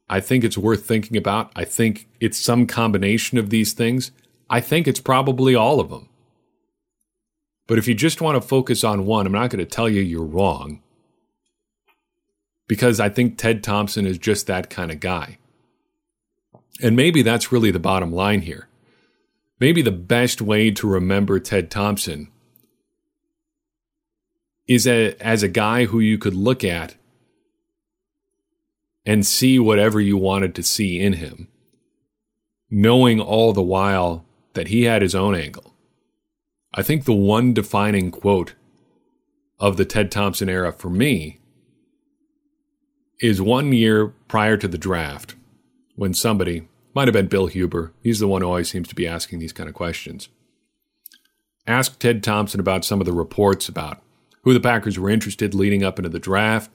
I 0.09 0.19
think 0.19 0.43
it's 0.43 0.57
worth 0.57 0.85
thinking 0.85 1.17
about. 1.17 1.51
I 1.55 1.65
think 1.65 2.07
it's 2.19 2.39
some 2.39 2.67
combination 2.67 3.37
of 3.37 3.49
these 3.49 3.73
things. 3.73 4.11
I 4.49 4.61
think 4.61 4.87
it's 4.87 4.99
probably 4.99 5.55
all 5.55 5.79
of 5.79 5.89
them. 5.89 6.09
But 7.67 7.77
if 7.77 7.87
you 7.87 7.95
just 7.95 8.21
want 8.21 8.41
to 8.41 8.47
focus 8.47 8.83
on 8.83 9.05
one, 9.05 9.25
I'm 9.25 9.31
not 9.31 9.49
going 9.49 9.63
to 9.63 9.65
tell 9.65 9.87
you 9.89 10.01
you're 10.01 10.23
wrong. 10.23 10.81
Because 12.67 12.99
I 12.99 13.09
think 13.09 13.37
Ted 13.37 13.63
Thompson 13.63 14.05
is 14.05 14.17
just 14.17 14.47
that 14.47 14.69
kind 14.69 14.91
of 14.91 14.99
guy. 14.99 15.37
And 16.79 16.95
maybe 16.95 17.21
that's 17.21 17.51
really 17.51 17.71
the 17.71 17.79
bottom 17.79 18.11
line 18.11 18.41
here. 18.41 18.67
Maybe 19.59 19.81
the 19.81 19.91
best 19.91 20.41
way 20.41 20.71
to 20.71 20.87
remember 20.87 21.39
Ted 21.39 21.69
Thompson 21.69 22.31
is 24.67 24.87
a, 24.87 25.15
as 25.19 25.43
a 25.43 25.47
guy 25.47 25.85
who 25.85 25.99
you 25.99 26.17
could 26.17 26.33
look 26.33 26.63
at 26.63 26.95
and 29.05 29.25
see 29.25 29.59
whatever 29.59 29.99
you 29.99 30.17
wanted 30.17 30.55
to 30.55 30.63
see 30.63 30.99
in 30.99 31.13
him, 31.13 31.47
knowing 32.69 33.19
all 33.19 33.53
the 33.53 33.61
while 33.61 34.25
that 34.53 34.67
he 34.67 34.83
had 34.83 35.01
his 35.01 35.15
own 35.15 35.35
angle. 35.35 35.75
I 36.73 36.83
think 36.83 37.03
the 37.03 37.13
one 37.13 37.53
defining 37.53 38.11
quote 38.11 38.55
of 39.59 39.77
the 39.77 39.85
Ted 39.85 40.11
Thompson 40.11 40.49
era 40.49 40.71
for 40.71 40.89
me 40.89 41.39
is 43.19 43.41
one 43.41 43.73
year 43.73 44.07
prior 44.27 44.57
to 44.57 44.67
the 44.67 44.77
draft 44.77 45.35
when 46.01 46.13
somebody, 46.13 46.67
might 46.95 47.07
have 47.07 47.13
been 47.13 47.27
Bill 47.27 47.47
Huber, 47.47 47.93
he's 48.01 48.19
the 48.19 48.27
one 48.27 48.41
who 48.41 48.47
always 48.47 48.69
seems 48.69 48.87
to 48.87 48.95
be 48.95 49.07
asking 49.07 49.39
these 49.39 49.53
kind 49.53 49.69
of 49.69 49.75
questions, 49.75 50.29
asked 51.67 51.99
Ted 51.99 52.23
Thompson 52.23 52.59
about 52.59 52.83
some 52.83 52.99
of 52.99 53.05
the 53.05 53.13
reports 53.13 53.69
about 53.69 54.01
who 54.41 54.53
the 54.53 54.59
Packers 54.59 54.97
were 54.97 55.09
interested 55.09 55.53
leading 55.53 55.83
up 55.83 55.99
into 55.99 56.09
the 56.09 56.19
draft 56.19 56.71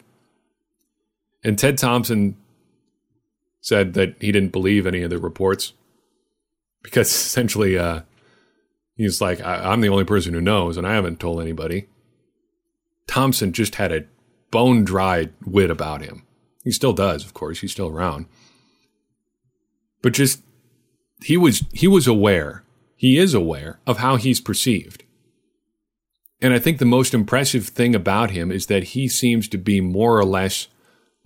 and 1.47 1.57
Ted 1.57 1.79
Thompson 1.79 2.37
said 3.61 3.95
that 3.95 4.17
he 4.21 4.33
didn't 4.33 4.51
believe 4.51 4.85
any 4.85 5.03
of 5.03 5.11
the 5.11 5.19
reports 5.19 5.73
because 6.83 7.09
essentially 7.11 7.79
uh, 7.79 8.01
he's 8.97 9.21
like, 9.21 9.41
I- 9.41 9.73
am 9.73 9.81
the 9.81 9.89
only 9.89 10.05
person 10.05 10.35
who 10.35 10.41
knows, 10.41 10.77
and 10.77 10.87
I 10.87 10.95
haven't 10.95 11.21
told 11.21 11.41
anybody. 11.41 11.87
Thompson 13.07 13.53
just 13.53 13.77
had 13.77 13.93
a 13.93 14.07
bone 14.51 14.85
dry 14.85 15.29
wit 15.45 15.71
about 15.71 16.03
him. 16.03 16.25
He 16.65 16.73
still 16.73 16.93
does, 16.93 17.25
of 17.25 17.33
course. 17.33 17.61
He's 17.61 17.71
still 17.71 17.89
around. 17.89 18.27
But 20.03 20.13
just 20.13 20.43
he 21.23 21.37
was 21.37 21.65
he 21.73 21.89
was 21.89 22.07
aware. 22.07 22.63
He 22.97 23.19
is 23.19 23.35
aware 23.35 23.81
of 23.87 23.99
how 23.99 24.17
he's 24.17 24.41
perceived. 24.41 25.05
And 26.41 26.53
I 26.53 26.59
think 26.59 26.79
the 26.79 26.85
most 26.85 27.15
impressive 27.15 27.69
thing 27.69 27.95
about 27.95 28.31
him 28.31 28.53
is 28.53 28.67
that 28.67 28.85
he 28.85 29.09
seems 29.09 29.49
to 29.49 29.59
be 29.59 29.81
more 29.81 30.19
or 30.19 30.25
less 30.25 30.69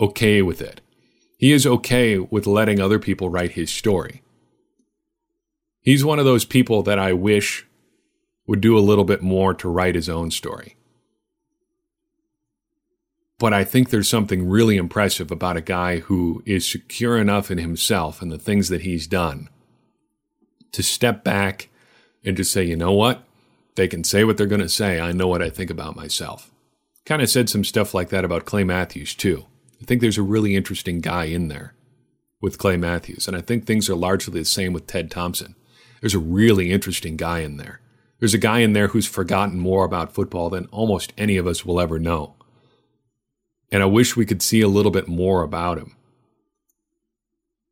okay 0.00 0.40
with 0.40 0.60
it. 0.60 0.80
He 1.36 1.52
is 1.52 1.66
okay 1.66 2.18
with 2.18 2.46
letting 2.46 2.80
other 2.80 2.98
people 2.98 3.28
write 3.28 3.52
his 3.52 3.70
story. 3.70 4.22
He's 5.80 6.04
one 6.04 6.18
of 6.18 6.24
those 6.24 6.44
people 6.44 6.82
that 6.82 6.98
I 6.98 7.12
wish 7.12 7.66
would 8.46 8.60
do 8.60 8.76
a 8.76 8.80
little 8.80 9.04
bit 9.04 9.22
more 9.22 9.54
to 9.54 9.68
write 9.68 9.94
his 9.94 10.08
own 10.08 10.30
story. 10.30 10.76
But 13.40 13.54
I 13.54 13.64
think 13.64 13.88
there's 13.88 14.08
something 14.08 14.50
really 14.50 14.76
impressive 14.76 15.30
about 15.30 15.56
a 15.56 15.62
guy 15.62 16.00
who 16.00 16.42
is 16.44 16.68
secure 16.68 17.16
enough 17.16 17.50
in 17.50 17.56
himself 17.56 18.20
and 18.20 18.30
the 18.30 18.38
things 18.38 18.68
that 18.68 18.82
he's 18.82 19.06
done 19.06 19.48
to 20.72 20.82
step 20.82 21.24
back 21.24 21.70
and 22.22 22.36
to 22.36 22.44
say, 22.44 22.62
you 22.62 22.76
know 22.76 22.92
what? 22.92 23.24
They 23.76 23.88
can 23.88 24.04
say 24.04 24.24
what 24.24 24.36
they're 24.36 24.46
going 24.46 24.60
to 24.60 24.68
say. 24.68 25.00
I 25.00 25.12
know 25.12 25.26
what 25.26 25.40
I 25.40 25.48
think 25.48 25.70
about 25.70 25.96
myself. 25.96 26.50
Kind 27.06 27.22
of 27.22 27.30
said 27.30 27.48
some 27.48 27.64
stuff 27.64 27.94
like 27.94 28.10
that 28.10 28.26
about 28.26 28.44
Clay 28.44 28.62
Matthews, 28.62 29.14
too. 29.14 29.46
I 29.80 29.86
think 29.86 30.02
there's 30.02 30.18
a 30.18 30.22
really 30.22 30.54
interesting 30.54 31.00
guy 31.00 31.24
in 31.24 31.48
there 31.48 31.72
with 32.42 32.58
Clay 32.58 32.76
Matthews. 32.76 33.26
And 33.26 33.34
I 33.34 33.40
think 33.40 33.64
things 33.64 33.88
are 33.88 33.96
largely 33.96 34.38
the 34.38 34.44
same 34.44 34.74
with 34.74 34.86
Ted 34.86 35.10
Thompson. 35.10 35.56
There's 36.02 36.14
a 36.14 36.18
really 36.18 36.70
interesting 36.70 37.16
guy 37.16 37.38
in 37.38 37.56
there. 37.56 37.80
There's 38.18 38.34
a 38.34 38.38
guy 38.38 38.58
in 38.58 38.74
there 38.74 38.88
who's 38.88 39.06
forgotten 39.06 39.58
more 39.58 39.86
about 39.86 40.12
football 40.12 40.50
than 40.50 40.66
almost 40.66 41.14
any 41.16 41.38
of 41.38 41.46
us 41.46 41.64
will 41.64 41.80
ever 41.80 41.98
know. 41.98 42.34
And 43.72 43.82
I 43.82 43.86
wish 43.86 44.16
we 44.16 44.26
could 44.26 44.42
see 44.42 44.60
a 44.60 44.68
little 44.68 44.90
bit 44.90 45.08
more 45.08 45.42
about 45.42 45.78
him. 45.78 45.94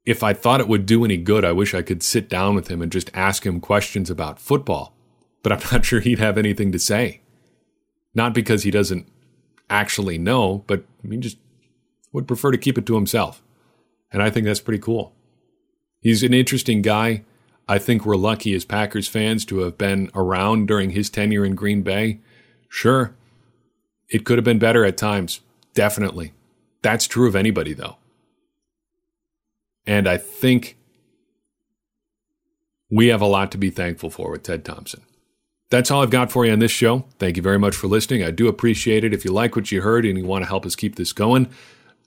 If 0.05 0.23
I 0.23 0.33
thought 0.33 0.61
it 0.61 0.69
would 0.69 0.87
do 0.87 1.05
any 1.05 1.17
good, 1.17 1.45
I 1.45 1.53
wish 1.53 1.75
I 1.75 1.83
could 1.83 2.03
sit 2.03 2.29
down 2.29 2.55
with 2.55 2.69
him 2.69 2.81
and 2.81 2.91
just 2.91 3.11
ask 3.13 3.45
him 3.45 3.61
questions 3.61 4.09
about 4.09 4.41
football. 4.41 4.95
But 5.43 5.53
I'm 5.53 5.61
not 5.73 5.85
sure 5.85 6.01
he'd 6.01 6.19
have 6.19 6.39
anything 6.39 6.73
to 6.73 6.79
say. 6.79 7.21
Not 8.15 8.33
because 8.33 8.63
he 8.63 8.71
doesn't 8.71 9.07
actually 9.69 10.19
know, 10.19 10.65
but 10.67 10.85
he 11.09 11.17
just 11.19 11.39
would 12.13 12.27
prefer 12.27 12.51
to 12.51 12.59
keep 12.59 12.79
it 12.79 12.87
to 12.87 12.95
himself. 12.95 13.43
And 14.11 14.23
I 14.23 14.31
think 14.31 14.47
that's 14.47 14.61
pretty 14.61 14.81
cool. 14.81 15.13
He's 16.01 16.23
an 16.23 16.33
interesting 16.33 16.81
guy. 16.81 17.25
I 17.69 17.79
think 17.79 18.07
we're 18.07 18.17
lucky 18.17 18.55
as 18.55 18.65
Packers 18.65 19.09
fans 19.09 19.45
to 19.47 19.59
have 19.59 19.77
been 19.77 20.11
around 20.15 20.69
during 20.69 20.91
his 20.91 21.11
tenure 21.11 21.45
in 21.45 21.55
Green 21.55 21.83
Bay. 21.83 22.21
Sure, 22.69 23.15
it 24.09 24.25
could 24.25 24.39
have 24.39 24.45
been 24.45 24.59
better 24.59 24.85
at 24.85 24.97
times. 24.97 25.41
Definitely. 25.75 26.33
That's 26.83 27.07
true 27.07 27.29
of 27.29 27.37
anybody, 27.37 27.73
though. 27.73 27.97
And 29.87 30.09
I 30.09 30.17
think 30.17 30.77
we 32.91 33.09
have 33.09 33.21
a 33.21 33.27
lot 33.27 33.51
to 33.53 33.59
be 33.59 33.71
thankful 33.71 34.11
for 34.11 34.31
with 34.31 34.43
Ted 34.43 34.65
Thompson. 34.65 35.03
That's 35.71 35.91
all 35.91 36.03
I've 36.03 36.11
got 36.11 36.33
for 36.33 36.47
you 36.47 36.53
on 36.53 36.61
this 36.61 36.71
show. 36.71 37.05
Thank 37.19 37.37
you 37.37 37.43
very 37.43 37.59
much 37.59 37.77
for 37.77 37.89
listening. 37.89 38.23
I 38.23 38.31
do 38.31 38.49
appreciate 38.49 39.05
it. 39.05 39.13
If 39.13 39.25
you 39.25 39.33
like 39.33 39.55
what 39.55 39.71
you 39.71 39.83
heard 39.83 40.07
and 40.07 40.17
you 40.17 40.25
want 40.25 40.45
to 40.45 40.49
help 40.49 40.65
us 40.65 40.75
keep 40.75 40.97
this 40.97 41.13
going, 41.13 41.49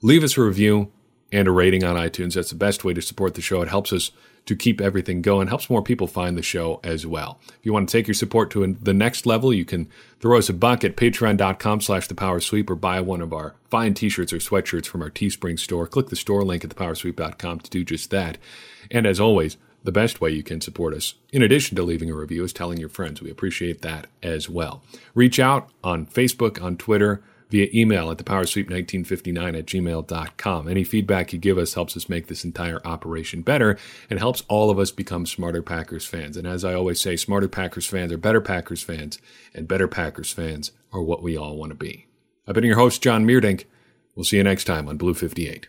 leave 0.02 0.24
us 0.24 0.36
a 0.36 0.42
review 0.42 0.90
and 1.32 1.48
a 1.48 1.50
rating 1.50 1.82
on 1.82 1.96
iTunes. 1.96 2.34
That's 2.34 2.50
the 2.50 2.56
best 2.56 2.84
way 2.84 2.92
to 2.94 3.02
support 3.02 3.34
the 3.34 3.40
show. 3.40 3.62
It 3.62 3.68
helps 3.68 3.92
us 3.92 4.12
to 4.44 4.56
keep 4.56 4.80
everything 4.80 5.22
going, 5.22 5.48
helps 5.48 5.70
more 5.70 5.82
people 5.82 6.06
find 6.06 6.36
the 6.36 6.42
show 6.42 6.80
as 6.82 7.06
well. 7.06 7.38
If 7.48 7.64
you 7.64 7.72
want 7.72 7.88
to 7.88 7.92
take 7.96 8.08
your 8.08 8.14
support 8.14 8.50
to 8.50 8.76
the 8.80 8.92
next 8.92 9.24
level, 9.24 9.52
you 9.52 9.64
can 9.64 9.88
throw 10.20 10.36
us 10.36 10.48
a 10.48 10.52
buck 10.52 10.84
at 10.84 10.96
patreon.com 10.96 11.80
slash 11.80 12.08
the 12.08 12.14
power 12.14 12.40
or 12.68 12.74
buy 12.74 13.00
one 13.00 13.20
of 13.20 13.32
our 13.32 13.54
fine 13.70 13.94
t-shirts 13.94 14.32
or 14.32 14.38
sweatshirts 14.38 14.86
from 14.86 15.02
our 15.02 15.10
Teespring 15.10 15.58
store. 15.58 15.86
Click 15.86 16.08
the 16.08 16.16
store 16.16 16.42
link 16.42 16.64
at 16.64 16.70
thepowersweep.com 16.70 17.60
to 17.60 17.70
do 17.70 17.84
just 17.84 18.10
that. 18.10 18.36
And 18.90 19.06
as 19.06 19.20
always, 19.20 19.56
the 19.84 19.92
best 19.92 20.20
way 20.20 20.30
you 20.30 20.42
can 20.42 20.60
support 20.60 20.94
us, 20.94 21.14
in 21.32 21.42
addition 21.42 21.76
to 21.76 21.82
leaving 21.82 22.10
a 22.10 22.14
review, 22.14 22.44
is 22.44 22.52
telling 22.52 22.78
your 22.78 22.88
friends. 22.88 23.20
We 23.20 23.30
appreciate 23.30 23.82
that 23.82 24.06
as 24.22 24.48
well. 24.48 24.82
Reach 25.14 25.40
out 25.40 25.68
on 25.82 26.06
Facebook, 26.06 26.62
on 26.62 26.76
Twitter, 26.76 27.22
via 27.52 27.68
email 27.74 28.10
at 28.10 28.16
thepowersweep1959 28.16 29.58
at 29.58 29.66
gmail.com. 29.66 30.68
Any 30.68 30.84
feedback 30.84 31.32
you 31.32 31.38
give 31.38 31.58
us 31.58 31.74
helps 31.74 31.96
us 31.96 32.08
make 32.08 32.26
this 32.26 32.44
entire 32.44 32.80
operation 32.84 33.42
better 33.42 33.78
and 34.08 34.18
helps 34.18 34.42
all 34.48 34.70
of 34.70 34.78
us 34.78 34.90
become 34.90 35.26
smarter 35.26 35.62
Packers 35.62 36.06
fans. 36.06 36.38
And 36.38 36.46
as 36.46 36.64
I 36.64 36.72
always 36.72 36.98
say, 36.98 37.14
smarter 37.16 37.48
Packers 37.48 37.86
fans 37.86 38.10
are 38.10 38.16
better 38.16 38.40
Packers 38.40 38.82
fans, 38.82 39.18
and 39.54 39.68
better 39.68 39.86
Packers 39.86 40.32
fans 40.32 40.72
are 40.92 41.02
what 41.02 41.22
we 41.22 41.36
all 41.36 41.56
want 41.56 41.70
to 41.70 41.76
be. 41.76 42.06
I've 42.48 42.54
been 42.54 42.64
your 42.64 42.76
host, 42.76 43.02
John 43.02 43.26
Meerdink. 43.26 43.66
We'll 44.16 44.24
see 44.24 44.38
you 44.38 44.44
next 44.44 44.64
time 44.64 44.88
on 44.88 44.96
Blue 44.96 45.14
58. 45.14 45.68